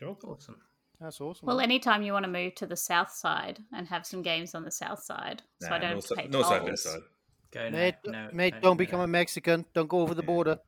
[0.00, 0.16] cool.
[0.24, 0.56] Awesome.
[0.98, 1.46] That's awesome.
[1.46, 1.64] Well, man.
[1.64, 4.70] anytime you want to move to the south side and have some games on the
[4.70, 6.70] south side, so I don't have to si- pay north side, tolls.
[6.70, 7.00] west side.
[7.50, 9.04] Go mate, no, no, mate, no, don't no, become no.
[9.04, 9.66] a Mexican.
[9.74, 10.58] Don't go over the border.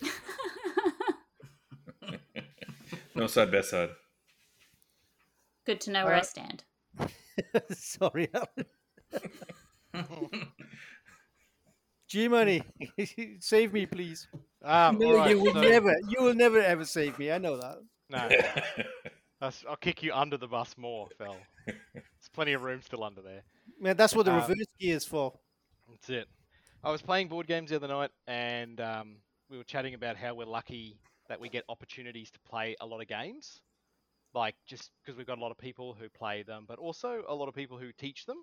[3.16, 3.90] North side, best side.
[5.66, 6.64] Good to know where I stand.
[7.72, 8.66] Sorry, Alan.
[12.08, 12.62] G Money,
[13.38, 14.26] save me, please.
[14.64, 17.30] Um, no, all right, you will so- never, you will never ever save me.
[17.30, 17.78] I know that.
[18.08, 18.28] No,
[19.40, 21.36] that's- I'll kick you under the bus more, Phil.
[21.66, 23.42] There's plenty of room still under there.
[23.80, 25.32] Man, that's what the Uh, reverse gear is for.
[25.88, 26.28] That's it.
[26.82, 29.16] I was playing board games the other night, and um,
[29.48, 30.98] we were chatting about how we're lucky
[31.28, 33.60] that we get opportunities to play a lot of games,
[34.34, 37.34] like just because we've got a lot of people who play them, but also a
[37.34, 38.42] lot of people who teach them.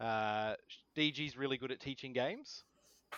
[0.00, 0.54] Uh,
[0.96, 2.64] DG's really good at teaching games.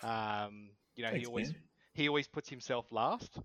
[0.03, 1.63] Um, you know, he always man.
[1.95, 3.39] he always puts himself last,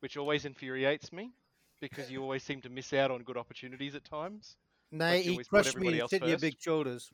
[0.00, 1.32] which always infuriates me
[1.80, 4.56] because you always seem to miss out on good opportunities at times.
[4.92, 7.10] Nay, he always crushed me and else sit in your big shoulders.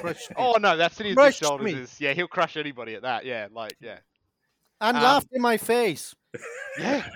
[0.00, 0.36] Crushed me.
[0.38, 1.64] Oh no, that's in his big shoulders.
[1.64, 1.72] me.
[1.74, 3.24] Is, yeah, he'll crush anybody at that.
[3.24, 3.98] Yeah, like yeah.
[4.80, 6.14] and um, laughed in my face.
[6.78, 7.06] Yeah,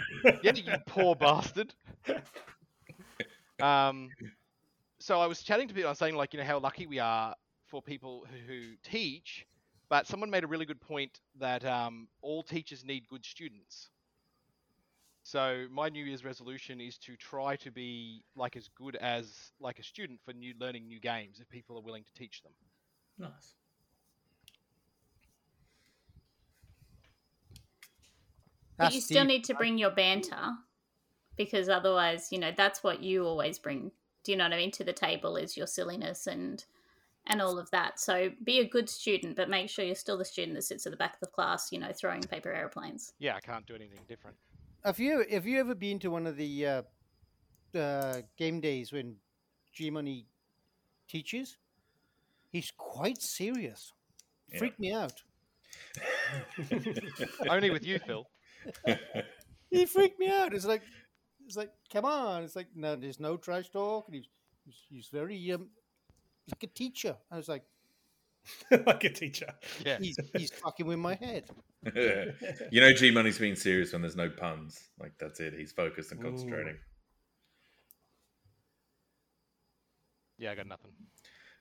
[0.42, 1.74] yeah, you poor bastard.
[3.60, 4.08] Um,
[4.98, 5.88] so I was chatting to people.
[5.88, 7.34] I was saying like, you know, how lucky we are
[7.66, 9.46] for people who, who teach.
[9.88, 13.90] But someone made a really good point that um, all teachers need good students.
[15.22, 19.78] So my New Year's resolution is to try to be like as good as like
[19.78, 22.52] a student for new learning new games if people are willing to teach them.
[23.18, 23.54] Nice.
[28.76, 29.28] But That's you still deep.
[29.28, 30.52] need to bring your banter
[31.36, 33.92] because otherwise, you know, that's what you always bring.
[34.24, 34.70] Do you know what I mean?
[34.72, 36.64] To the table is your silliness and
[37.28, 37.98] and all of that.
[37.98, 40.92] So be a good student, but make sure you're still the student that sits at
[40.92, 43.12] the back of the class, you know, throwing paper airplanes.
[43.18, 44.36] Yeah, I can't do anything different.
[44.84, 46.82] Have you have you ever been to one of the uh,
[47.76, 49.16] uh, game days when
[49.72, 50.26] G Money
[51.08, 51.56] teaches?
[52.50, 53.92] He's quite serious.
[54.52, 54.58] Yeah.
[54.58, 55.22] Freaked me out.
[57.50, 58.26] Only with you, Phil.
[59.70, 60.54] He freaked me out.
[60.54, 60.82] It's like
[61.46, 62.42] it's like come on.
[62.42, 64.06] It's like no, there's no trash talk.
[64.06, 64.28] And he's
[64.64, 65.68] he's, he's very um
[66.50, 67.16] like a teacher.
[67.30, 67.62] I was like
[68.70, 69.52] like a teacher.
[69.84, 69.98] Yeah.
[69.98, 71.44] he's he's fucking with my head.
[72.70, 74.88] you know, G Money's being serious when there's no puns.
[75.00, 75.54] Like that's it.
[75.56, 76.30] He's focused and Ooh.
[76.30, 76.76] concentrating.
[80.38, 80.90] Yeah, I got nothing.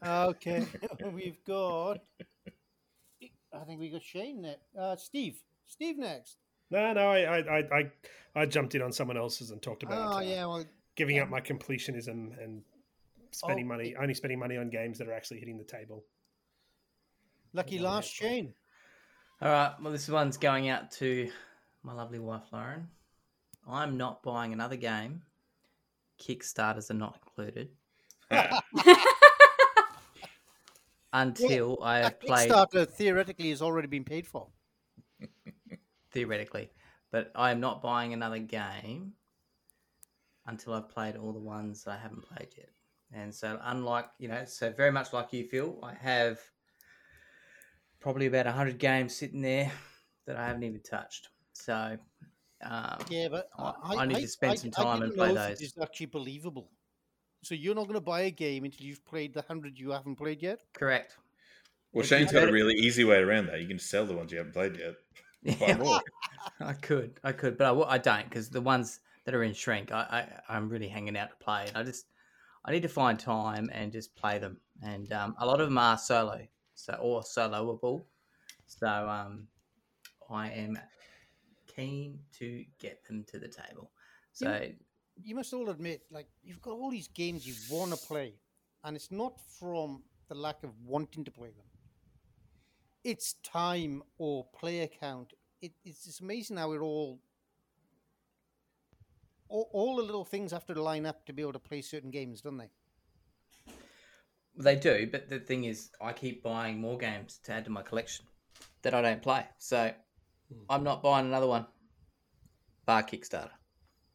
[0.06, 0.66] Okay,
[1.14, 2.00] we've got.
[3.54, 4.76] I think we got Shane next.
[4.78, 5.40] Uh, Steve.
[5.66, 6.38] Steve next.
[6.72, 7.92] No, no, I, I, I, I,
[8.36, 11.24] I jumped in on someone else's and talked about Oh uh, yeah, well, giving yeah.
[11.24, 12.64] up my completionism and
[13.32, 16.04] spending Oh, money, it- only spending money on games that are actually hitting the table.
[17.54, 18.28] lucky Yeah, last yeah.
[18.30, 18.54] Shane.
[19.42, 19.74] All right.
[19.82, 21.30] Well, this one's going out to
[21.84, 22.88] my lovely wife, Lauren.
[23.68, 25.22] I'm not buying another game.
[26.20, 27.70] Kickstarters are not included
[31.14, 34.48] until I A have played Kickstarter theoretically has already been paid for.
[36.16, 36.72] Theoretically,
[37.12, 39.14] but I am not buying another game
[40.48, 42.70] until I've played all the ones that I haven't played yet.
[43.14, 46.40] And so, unlike you know, so very much like you, Phil, I have
[48.00, 49.72] probably about hundred games sitting there
[50.26, 51.30] that I haven't even touched.
[51.54, 51.98] So,
[52.64, 55.50] um, Yeah, but I- I need to spend some time and didn't play know if
[55.50, 55.62] those.
[55.62, 56.72] It's actually believable.
[57.44, 60.16] So you're not going to buy a game until you've played the hundred you haven't
[60.16, 60.62] played yet.
[60.74, 61.18] correct.
[61.94, 63.62] Well, If Shane's you got a really easy way around that.
[63.62, 64.96] You can sell the ones you haven't played yet.
[65.46, 66.00] Yeah.
[66.60, 70.28] I could, I could, but I don't because the ones that are in shrink, I,
[70.50, 72.06] I, I'm really hanging out to play, and I just,
[72.64, 75.78] I need to find time and just play them, and um, a lot of them
[75.78, 76.42] are solo,
[76.74, 78.06] so or soloable,
[78.66, 79.48] so um,
[80.30, 80.80] I am
[81.68, 83.92] keen to get them to the table.
[84.34, 84.68] So Yeah.
[85.24, 88.34] You must all admit, like you've got all these games you want to play,
[88.84, 91.66] and it's not from the lack of wanting to play them.
[93.06, 95.34] It's time or player count.
[95.62, 97.20] It, it's just amazing how it all,
[99.48, 102.10] all, all the little things have to line up to be able to play certain
[102.10, 102.72] games, don't they?
[104.58, 107.84] They do, but the thing is, I keep buying more games to add to my
[107.84, 108.26] collection
[108.82, 109.46] that I don't play.
[109.60, 109.92] So
[110.68, 111.68] I'm not buying another one.
[112.88, 113.52] Bar Kickstarter.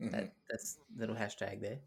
[0.02, 0.10] Mhm.
[0.10, 1.78] That, that's little hashtag there.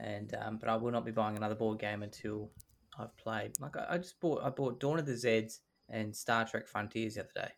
[0.00, 2.50] And um, but I will not be buying another board game until
[2.98, 3.52] I've played.
[3.58, 5.60] Like I, I just bought, I bought Dawn of the Zeds
[5.92, 7.50] and Star Trek Frontiers the other day.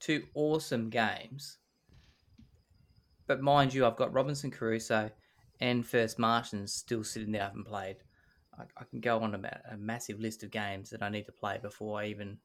[0.00, 1.58] Two awesome games.
[3.26, 5.10] But mind you, I've got Robinson Crusoe
[5.60, 7.42] and First Martians still sitting there.
[7.42, 7.96] I haven't played.
[8.58, 11.32] I, I can go on about a massive list of games that I need to
[11.32, 12.38] play before I even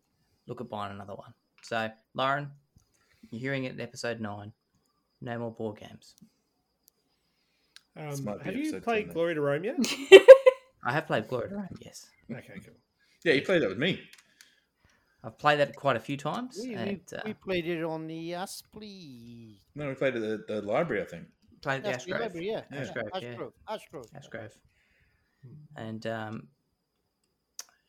[0.48, 1.34] look at buying another one.
[1.62, 2.50] So, Lauren,
[3.30, 4.52] you're hearing it in episode nine.
[5.22, 6.16] No more board games.
[7.96, 9.14] Um, have you played 10.
[9.14, 9.76] Glory to Rome yet?
[10.84, 12.08] I have played Glory to Rome, yes.
[12.32, 12.74] okay, cool.
[13.24, 14.02] Yeah, you played that with me.
[15.24, 16.60] I've played that quite a few times.
[16.62, 19.60] We, we, and, uh, we played it on the Aspley.
[19.76, 21.26] No, we played it at the, the library, I think.
[21.62, 22.20] played at the Ashgrove.
[22.22, 22.62] Library, yeah.
[22.72, 22.82] Yeah.
[22.82, 23.36] Ashgrove, yeah.
[23.36, 23.52] Ashgrove.
[23.70, 24.06] Ashgrove.
[24.16, 24.58] Ashgrove.
[25.76, 26.48] And um,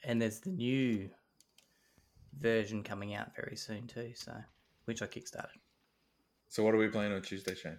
[0.04, 1.08] and there's the new
[2.38, 4.12] version coming out very soon too.
[4.14, 4.32] So,
[4.84, 5.60] which I kickstarted.
[6.48, 7.78] So what are we playing on Tuesday, Shane?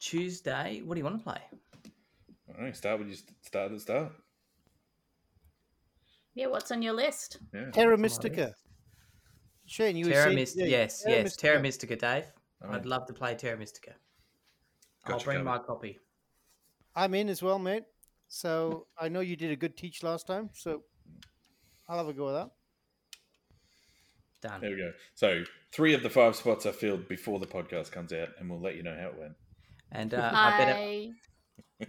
[0.00, 0.82] Tuesday.
[0.84, 1.40] What do you want to play?
[2.48, 3.16] All right, start with you.
[3.42, 4.12] Start at the start.
[6.38, 7.38] Yeah, what's on your list?
[7.52, 7.70] Yeah.
[7.72, 8.54] Terra my Mystica.
[9.66, 10.64] Shane, you were Terra saying Mystica.
[10.64, 11.36] today, Yes, yes.
[11.36, 11.92] Terra Mystica.
[11.92, 12.32] Mystica, Dave.
[12.64, 12.74] Oh.
[12.74, 13.94] I'd love to play Terra Mystica.
[15.04, 15.98] I'll bring my copy.
[16.94, 17.82] I'm in as well, mate.
[18.28, 20.82] So I know you did a good teach last time, so
[21.88, 22.50] I'll have a go with that.
[24.40, 24.60] Done.
[24.60, 24.92] There we go.
[25.16, 28.60] So three of the five spots are filled before the podcast comes out, and we'll
[28.60, 29.32] let you know how it went.
[29.90, 30.72] And uh, I better.
[30.72, 31.10] I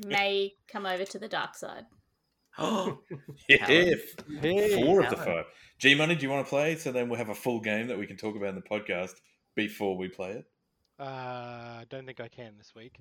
[0.08, 1.86] may come over to the dark side.
[2.60, 3.00] Oh,
[3.50, 3.96] Yeah, Hey,
[4.84, 5.46] four of the five.
[5.80, 6.76] G Money, do you want to play?
[6.76, 9.14] So then we'll have a full game that we can talk about in the podcast
[9.56, 10.46] before we play it.
[11.00, 12.98] Uh, I don't think I can this week.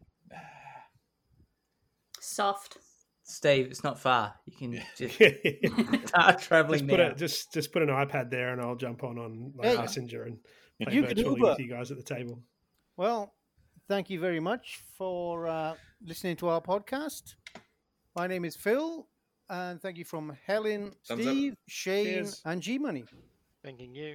[2.21, 2.79] Soft.
[3.25, 4.35] Steve, it's not far.
[4.47, 8.61] You can just just start traveling put a, just just put an iPad there, and
[8.63, 9.77] I'll jump on on like Hey.
[9.77, 10.39] Messenger and
[10.83, 11.51] play You can virtually Uber.
[11.51, 12.41] with you guys at the table.
[12.97, 13.35] Well,
[13.87, 17.35] thank you very much for uh, listening to our podcast.
[18.17, 19.07] My name is Phil,
[19.51, 21.33] and thank you from Helen, Thumbs up.
[21.33, 22.43] Steve, Shane, Cheers.
[22.45, 23.05] and G Money.
[23.65, 24.15] Thanking you.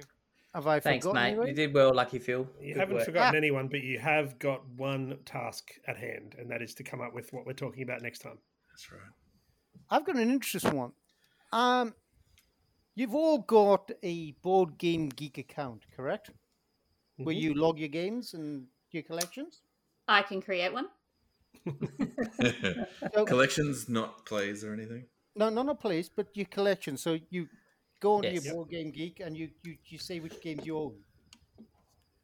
[0.54, 1.28] Have I Thanks, forgotten mate.
[1.30, 1.50] anybody?
[1.50, 2.48] You did well, Lucky Phil.
[2.60, 3.04] You Good haven't work.
[3.06, 3.38] forgotten Ah.
[3.38, 7.12] anyone, but you have got one task at hand, and that is to come up
[7.12, 8.38] with what we're talking about next time.
[8.70, 9.00] That's right.
[9.90, 10.92] I've got an interesting one.
[11.52, 11.94] Um,
[12.94, 16.30] you've all got a board game geek account, correct?
[17.16, 17.40] Where Mhm.
[17.40, 19.62] you log your games and your collections.
[20.06, 20.88] I can create one.
[23.14, 25.06] So, Collections, not plays or anything.
[25.36, 26.96] No, not a place, but your collection.
[26.96, 27.48] So you
[28.00, 28.44] go onto Yes.
[28.44, 30.94] your board game geek and you, you, you say which games you own.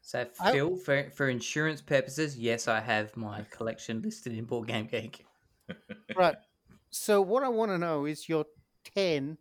[0.02, 4.68] So, I- Phil, for, for insurance purposes, yes, I have my collection listed in Board
[4.68, 5.24] Game Geek.
[6.16, 6.34] Right.
[6.90, 8.44] So what I want to know is your
[8.96, 9.38] ten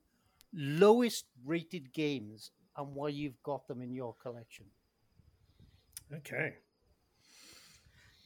[0.53, 4.65] lowest rated games and why you've got them in your collection.
[6.13, 6.53] Okay.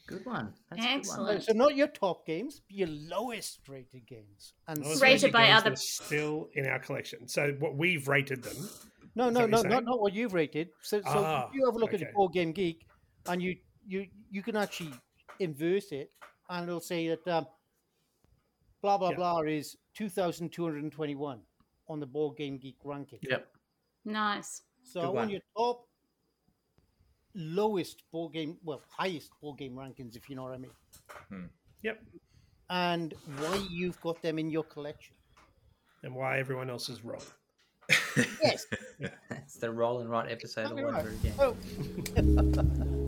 [0.05, 0.53] Good one.
[0.69, 0.97] That's a good one.
[0.99, 1.43] Excellent.
[1.43, 4.53] So not your top games, your lowest rated games.
[4.67, 7.27] And Those Rated rated by games other- are still in our collection.
[7.27, 8.69] So what we've rated them
[9.15, 10.69] No, no, no, not, not what you've rated.
[10.81, 12.03] So, so Ah, if you have a look okay.
[12.05, 12.85] at Board Game Geek,
[13.27, 13.55] and you
[13.87, 14.91] you you can actually
[15.39, 16.11] inverse it,
[16.49, 17.45] and it'll say that um,
[18.81, 19.15] blah blah Yeah.
[19.15, 21.41] blah is two thousand two hundred and twenty-one
[21.87, 23.19] on the Board Game Geek ranking.
[23.21, 23.47] Yep.
[24.05, 24.63] Nice.
[24.83, 25.29] So Good on one.
[25.29, 25.85] your top
[27.35, 30.71] lowest board game, well, highest board game rankings, if you know what I mean,
[31.29, 31.45] hmm.
[31.81, 32.01] Yep.
[32.69, 35.15] and why you've got them in your collection.
[36.03, 37.21] And why everyone else is wrong.
[38.41, 38.65] Yes.
[39.31, 41.55] It's the roll and write episode all Exactly over right.
[42.55, 42.87] again.
[42.87, 42.99] Oh,